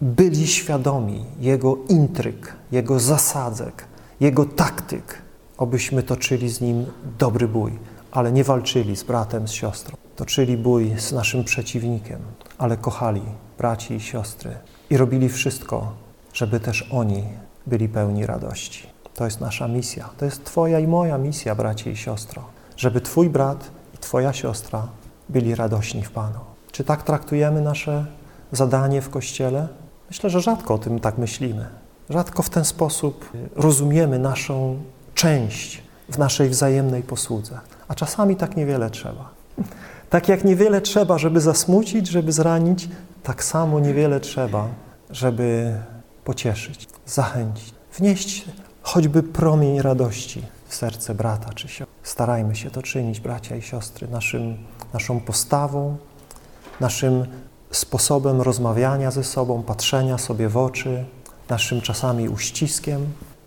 byli 0.00 0.46
świadomi 0.46 1.24
Jego 1.40 1.76
intryg, 1.88 2.56
Jego 2.72 3.00
zasadzek, 3.00 3.84
Jego 4.20 4.44
taktyk, 4.44 5.22
obyśmy 5.58 6.02
toczyli 6.02 6.48
z 6.48 6.60
Nim 6.60 6.86
dobry 7.18 7.48
bój, 7.48 7.72
ale 8.10 8.32
nie 8.32 8.44
walczyli 8.44 8.96
z 8.96 9.02
bratem, 9.02 9.48
z 9.48 9.52
siostrą. 9.52 9.96
Toczyli 10.16 10.56
bój 10.56 10.94
z 10.98 11.12
naszym 11.12 11.44
przeciwnikiem, 11.44 12.20
ale 12.58 12.76
kochali 12.76 13.22
braci 13.58 13.94
i 13.94 14.00
siostry 14.00 14.50
i 14.90 14.96
robili 14.96 15.28
wszystko, 15.28 15.92
żeby 16.32 16.60
też 16.60 16.88
oni 16.92 17.24
byli 17.66 17.88
pełni 17.88 18.26
radości. 18.26 18.86
To 19.14 19.24
jest 19.24 19.40
nasza 19.40 19.68
misja. 19.68 20.10
To 20.18 20.24
jest 20.24 20.44
Twoja 20.44 20.78
i 20.80 20.86
moja 20.86 21.18
misja, 21.18 21.54
bracie 21.54 21.90
i 21.90 21.96
siostro, 21.96 22.44
żeby 22.76 23.00
Twój 23.00 23.30
brat 23.30 23.70
i 23.94 23.98
Twoja 23.98 24.32
siostra 24.32 24.88
byli 25.28 25.54
radośni 25.54 26.02
w 26.02 26.10
Panu. 26.10 26.38
Czy 26.72 26.84
tak 26.84 27.02
traktujemy 27.02 27.60
nasze 27.60 28.06
zadanie 28.52 29.02
w 29.02 29.10
Kościele? 29.10 29.68
Myślę, 30.08 30.30
że 30.30 30.40
rzadko 30.40 30.74
o 30.74 30.78
tym 30.78 31.00
tak 31.00 31.18
myślimy. 31.18 31.66
Rzadko 32.10 32.42
w 32.42 32.50
ten 32.50 32.64
sposób 32.64 33.32
rozumiemy 33.56 34.18
naszą 34.18 34.76
część 35.14 35.82
w 36.08 36.18
naszej 36.18 36.48
wzajemnej 36.48 37.02
posłudze. 37.02 37.58
A 37.88 37.94
czasami 37.94 38.36
tak 38.36 38.56
niewiele 38.56 38.90
trzeba. 38.90 39.30
Tak 40.10 40.28
jak 40.28 40.44
niewiele 40.44 40.80
trzeba, 40.80 41.18
żeby 41.18 41.40
zasmucić, 41.40 42.08
żeby 42.08 42.32
zranić, 42.32 42.88
tak 43.22 43.44
samo 43.44 43.80
niewiele 43.80 44.20
trzeba, 44.20 44.68
żeby 45.10 45.74
pocieszyć, 46.24 46.86
zachęcić, 47.06 47.74
wnieść 47.98 48.44
choćby 48.82 49.22
promień 49.22 49.82
radości 49.82 50.42
w 50.68 50.74
serce 50.74 51.14
brata 51.14 51.52
czy 51.52 51.68
siostry. 51.68 51.96
Starajmy 52.02 52.56
się 52.56 52.70
to 52.70 52.82
czynić, 52.82 53.20
bracia 53.20 53.56
i 53.56 53.62
siostry, 53.62 54.08
naszym, 54.08 54.56
naszą 54.92 55.20
postawą, 55.20 55.96
naszym 56.80 57.26
sposobem 57.70 58.42
rozmawiania 58.42 59.10
ze 59.10 59.24
sobą, 59.24 59.62
patrzenia 59.62 60.18
sobie 60.18 60.48
w 60.48 60.56
oczy, 60.56 61.04
naszym 61.48 61.80
czasami 61.80 62.28
uściskiem, 62.28 63.06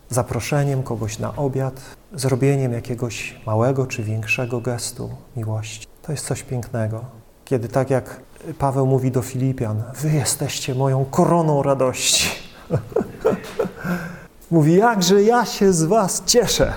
zaproszeniem 0.10 0.84
kogoś 0.84 1.20
na 1.20 1.36
obiad, 1.36 1.82
zrobieniem 2.14 2.74
jakiegoś 2.74 3.42
małego 3.46 3.88
czy 3.88 4.04
większego 4.04 4.62
gestu 4.62 5.10
miłości. 5.36 5.88
To 6.02 6.12
jest 6.12 6.26
coś 6.26 6.44
pięknego. 6.44 7.06
Kiedy 7.46 7.68
tak 7.68 7.90
jak 7.90 8.22
Paweł 8.60 8.86
mówi 8.86 9.12
do 9.12 9.22
Filipian, 9.22 9.84
wy 10.02 10.12
jesteście 10.12 10.76
moją 10.76 11.06
koroną 11.06 11.64
radości. 11.64 12.30
mówi, 14.52 14.76
jakże 14.76 15.24
ja 15.24 15.46
się 15.46 15.74
z 15.74 15.84
was 15.84 16.24
cieszę. 16.26 16.74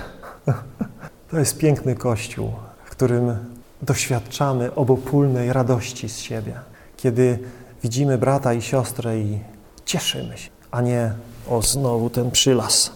to 1.31 1.39
jest 1.39 1.57
piękny 1.57 1.95
Kościół, 1.95 2.51
w 2.85 2.89
którym 2.89 3.54
doświadczamy 3.85 4.75
obopólnej 4.75 5.53
radości 5.53 6.09
z 6.09 6.17
siebie. 6.19 6.53
Kiedy 6.97 7.39
widzimy 7.83 8.17
brata 8.17 8.53
i 8.53 8.61
siostrę 8.61 9.19
i 9.19 9.39
cieszymy 9.85 10.37
się, 10.37 10.49
a 10.71 10.81
nie 10.81 11.13
o 11.47 11.61
znowu 11.61 12.09
ten 12.09 12.31
przylas. 12.31 12.91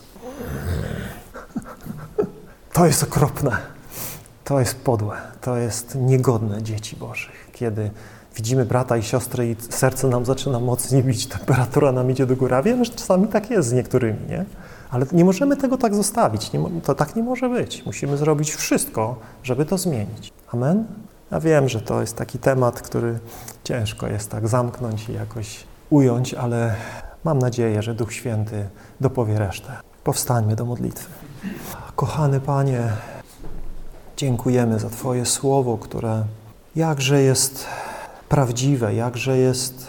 To 2.73 2.85
jest 2.85 3.03
okropne. 3.03 3.57
To 4.43 4.59
jest 4.59 4.75
podłe. 4.75 5.17
To 5.41 5.57
jest 5.57 5.95
niegodne 5.95 6.63
dzieci 6.63 6.95
Bożych. 6.95 7.49
Kiedy 7.53 7.91
widzimy 8.35 8.65
brata 8.65 8.97
i 8.97 9.03
siostrę 9.03 9.47
i 9.47 9.55
serce 9.69 10.07
nam 10.07 10.25
zaczyna 10.25 10.59
mocniej 10.59 11.03
bić, 11.03 11.27
temperatura 11.27 11.91
nam 11.91 12.11
idzie 12.11 12.25
do 12.25 12.35
góry. 12.35 12.55
A 12.55 12.61
wiemy, 12.61 12.85
że 12.85 12.91
czasami 12.91 13.27
tak 13.27 13.49
jest 13.49 13.69
z 13.69 13.73
niektórymi, 13.73 14.19
nie? 14.29 14.45
Ale 14.91 15.05
nie 15.11 15.25
możemy 15.25 15.57
tego 15.57 15.77
tak 15.77 15.95
zostawić. 15.95 16.53
Nie, 16.53 16.59
to 16.83 16.95
tak 16.95 17.15
nie 17.15 17.23
może 17.23 17.49
być. 17.49 17.85
Musimy 17.85 18.17
zrobić 18.17 18.51
wszystko, 18.51 19.15
żeby 19.43 19.65
to 19.65 19.77
zmienić. 19.77 20.33
Amen? 20.53 20.85
Ja 21.31 21.39
wiem, 21.39 21.69
że 21.69 21.81
to 21.81 22.01
jest 22.01 22.15
taki 22.15 22.39
temat, 22.39 22.81
który 22.81 23.19
ciężko 23.63 24.07
jest 24.07 24.29
tak 24.29 24.47
zamknąć 24.47 25.09
i 25.09 25.13
jakoś 25.13 25.63
ująć, 25.89 26.33
ale 26.33 26.75
mam 27.23 27.39
nadzieję, 27.39 27.81
że 27.83 27.93
Duch 27.93 28.13
Święty 28.13 28.69
dopowie 29.01 29.39
resztę. 29.39 29.71
Powstańmy 30.03 30.55
do 30.55 30.65
modlitwy. 30.65 31.09
Kochany 31.95 32.39
Panie, 32.39 32.89
dziękujemy 34.17 34.79
za 34.79 34.89
Twoje 34.89 35.25
słowo, 35.25 35.77
które 35.77 36.23
jakże 36.75 37.21
jest 37.21 37.65
prawdziwe, 38.29 38.95
jakże 38.95 39.37
jest 39.37 39.87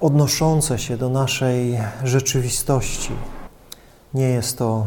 odnoszące 0.00 0.78
się 0.78 0.96
do 0.96 1.08
naszej 1.08 1.78
rzeczywistości. 2.04 3.12
Nie 4.14 4.28
jest 4.28 4.58
to 4.58 4.86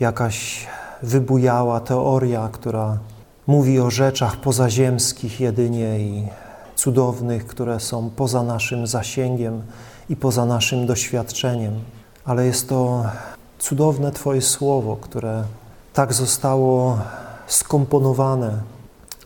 jakaś 0.00 0.66
wybujała 1.02 1.80
teoria, 1.80 2.48
która 2.52 2.98
mówi 3.46 3.80
o 3.80 3.90
rzeczach 3.90 4.36
pozaziemskich 4.36 5.40
jedynie 5.40 6.00
i 6.00 6.28
cudownych, 6.76 7.46
które 7.46 7.80
są 7.80 8.10
poza 8.10 8.42
naszym 8.42 8.86
zasięgiem 8.86 9.62
i 10.08 10.16
poza 10.16 10.46
naszym 10.46 10.86
doświadczeniem, 10.86 11.80
ale 12.24 12.46
jest 12.46 12.68
to 12.68 13.04
cudowne 13.58 14.12
Twoje 14.12 14.42
słowo, 14.42 14.96
które 14.96 15.44
tak 15.92 16.12
zostało 16.12 16.98
skomponowane, 17.46 18.60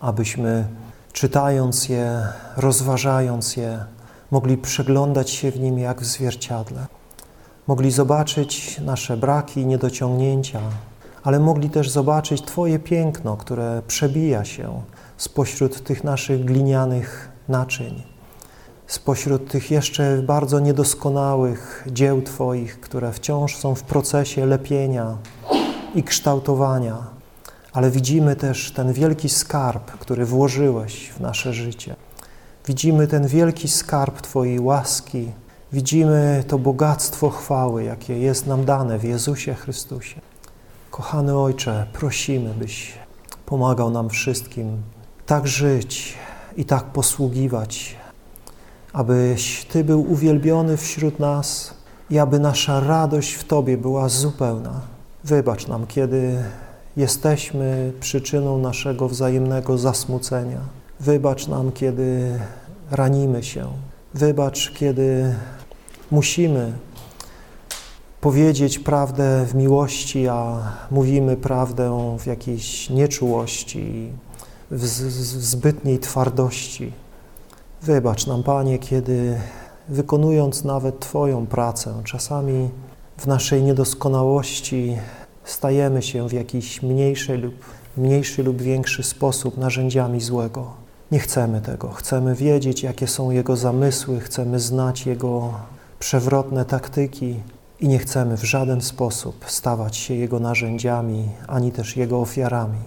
abyśmy 0.00 0.68
czytając 1.12 1.88
je, 1.88 2.28
rozważając 2.56 3.56
je, 3.56 3.84
mogli 4.30 4.56
przeglądać 4.56 5.30
się 5.30 5.50
w 5.50 5.60
nim 5.60 5.78
jak 5.78 6.00
w 6.00 6.04
zwierciadle. 6.04 6.86
Mogli 7.66 7.90
zobaczyć 7.90 8.80
nasze 8.80 9.16
braki 9.16 9.60
i 9.60 9.66
niedociągnięcia, 9.66 10.60
ale 11.24 11.40
mogli 11.40 11.70
też 11.70 11.90
zobaczyć 11.90 12.42
Twoje 12.42 12.78
piękno, 12.78 13.36
które 13.36 13.82
przebija 13.86 14.44
się 14.44 14.82
spośród 15.16 15.84
tych 15.84 16.04
naszych 16.04 16.44
glinianych 16.44 17.28
naczyń, 17.48 18.02
spośród 18.86 19.50
tych 19.50 19.70
jeszcze 19.70 20.22
bardzo 20.22 20.60
niedoskonałych 20.60 21.84
dzieł 21.90 22.22
Twoich, 22.22 22.80
które 22.80 23.12
wciąż 23.12 23.56
są 23.56 23.74
w 23.74 23.82
procesie 23.82 24.46
lepienia 24.46 25.16
i 25.94 26.02
kształtowania, 26.02 26.96
ale 27.72 27.90
widzimy 27.90 28.36
też 28.36 28.72
ten 28.72 28.92
wielki 28.92 29.28
skarb, 29.28 29.90
który 29.90 30.24
włożyłeś 30.24 31.10
w 31.10 31.20
nasze 31.20 31.52
życie. 31.52 31.96
Widzimy 32.66 33.06
ten 33.06 33.26
wielki 33.26 33.68
skarb 33.68 34.20
Twojej 34.20 34.60
łaski, 34.60 35.32
widzimy 35.76 36.44
to 36.48 36.58
bogactwo 36.58 37.30
chwały, 37.30 37.84
jakie 37.84 38.18
jest 38.18 38.46
nam 38.46 38.64
dane 38.64 38.98
w 38.98 39.04
Jezusie 39.04 39.54
Chrystusie. 39.54 40.20
Kochany 40.90 41.38
Ojcze, 41.38 41.86
prosimy, 41.92 42.54
byś 42.54 42.92
pomagał 43.46 43.90
nam 43.90 44.08
wszystkim 44.08 44.82
tak 45.26 45.46
żyć 45.46 46.14
i 46.56 46.64
tak 46.64 46.84
posługiwać, 46.84 47.96
abyś 48.92 49.64
Ty 49.64 49.84
był 49.84 50.12
uwielbiony 50.12 50.76
wśród 50.76 51.18
nas 51.18 51.74
i 52.10 52.18
aby 52.18 52.38
nasza 52.38 52.80
radość 52.80 53.32
w 53.32 53.44
Tobie 53.44 53.76
była 53.76 54.08
zupełna. 54.08 54.80
Wybacz 55.24 55.68
nam, 55.68 55.86
kiedy 55.86 56.44
jesteśmy 56.96 57.92
przyczyną 58.00 58.58
naszego 58.58 59.08
wzajemnego 59.08 59.78
zasmucenia. 59.78 60.60
Wybacz 61.00 61.48
nam, 61.48 61.72
kiedy 61.72 62.38
ranimy 62.90 63.42
się. 63.42 63.66
Wybacz, 64.14 64.72
kiedy 64.72 65.34
musimy 66.10 66.72
powiedzieć 68.20 68.78
prawdę 68.78 69.46
w 69.46 69.54
miłości, 69.54 70.28
a 70.28 70.62
mówimy 70.90 71.36
prawdę 71.36 72.16
w 72.18 72.26
jakiejś 72.26 72.90
nieczułości, 72.90 74.08
w, 74.70 74.86
zbytniej 74.86 75.98
twardości. 75.98 76.92
Wybacz 77.82 78.26
nam, 78.26 78.42
Panie, 78.42 78.78
kiedy 78.78 79.40
wykonując 79.88 80.64
nawet 80.64 81.00
Twoją 81.00 81.46
pracę, 81.46 81.94
czasami 82.04 82.70
w 83.16 83.26
naszej 83.26 83.62
niedoskonałości 83.62 84.96
stajemy 85.44 86.02
się 86.02 86.28
w 86.28 86.32
jakiś 86.32 86.82
mniejszy 86.82 87.36
lub, 87.36 87.54
mniejszy 87.96 88.42
lub 88.42 88.62
większy 88.62 89.02
sposób 89.02 89.58
narzędziami 89.58 90.20
złego. 90.20 90.70
Nie 91.10 91.18
chcemy 91.18 91.60
tego. 91.60 91.88
Chcemy 91.88 92.34
wiedzieć, 92.34 92.82
jakie 92.82 93.06
są 93.06 93.30
Jego 93.30 93.56
zamysły, 93.56 94.20
chcemy 94.20 94.60
znać 94.60 95.06
Jego 95.06 95.54
przewrotne 95.98 96.64
taktyki, 96.64 97.40
i 97.80 97.88
nie 97.88 97.98
chcemy 97.98 98.36
w 98.36 98.44
żaden 98.44 98.80
sposób 98.80 99.44
stawać 99.46 99.96
się 99.96 100.14
Jego 100.14 100.40
narzędziami, 100.40 101.28
ani 101.48 101.72
też 101.72 101.96
Jego 101.96 102.20
ofiarami. 102.20 102.78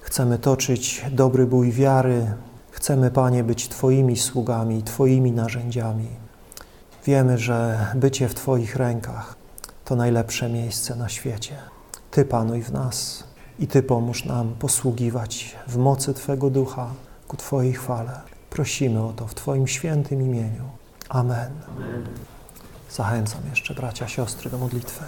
Chcemy 0.00 0.38
toczyć 0.38 1.04
dobry 1.12 1.46
bój 1.46 1.72
wiary, 1.72 2.34
chcemy, 2.70 3.10
Panie, 3.10 3.44
być 3.44 3.68
Twoimi 3.68 4.16
sługami, 4.16 4.82
Twoimi 4.82 5.32
narzędziami. 5.32 6.08
Wiemy, 7.04 7.38
że 7.38 7.86
bycie 7.94 8.28
w 8.28 8.34
Twoich 8.34 8.76
rękach 8.76 9.36
to 9.84 9.96
najlepsze 9.96 10.48
miejsce 10.48 10.96
na 10.96 11.08
świecie. 11.08 11.54
Ty 12.10 12.24
panuj 12.24 12.62
w 12.62 12.72
nas 12.72 13.24
i 13.58 13.66
Ty 13.66 13.82
pomóż 13.82 14.24
nam 14.24 14.54
posługiwać 14.54 15.56
w 15.68 15.76
mocy 15.76 16.14
Twego 16.14 16.50
Ducha 16.50 16.90
ku 17.28 17.36
Twojej 17.36 17.72
chwale. 17.72 18.20
Prosimy 18.50 19.02
o 19.02 19.12
to 19.12 19.26
w 19.26 19.34
Twoim 19.34 19.66
świętym 19.66 20.22
imieniu. 20.22 20.81
Amen. 21.12 21.50
Amen. 21.76 22.06
Zachęcam 22.90 23.40
jeszcze 23.50 23.74
bracia, 23.74 24.08
siostry 24.08 24.50
do 24.50 24.58
modlitwy. 24.58 25.04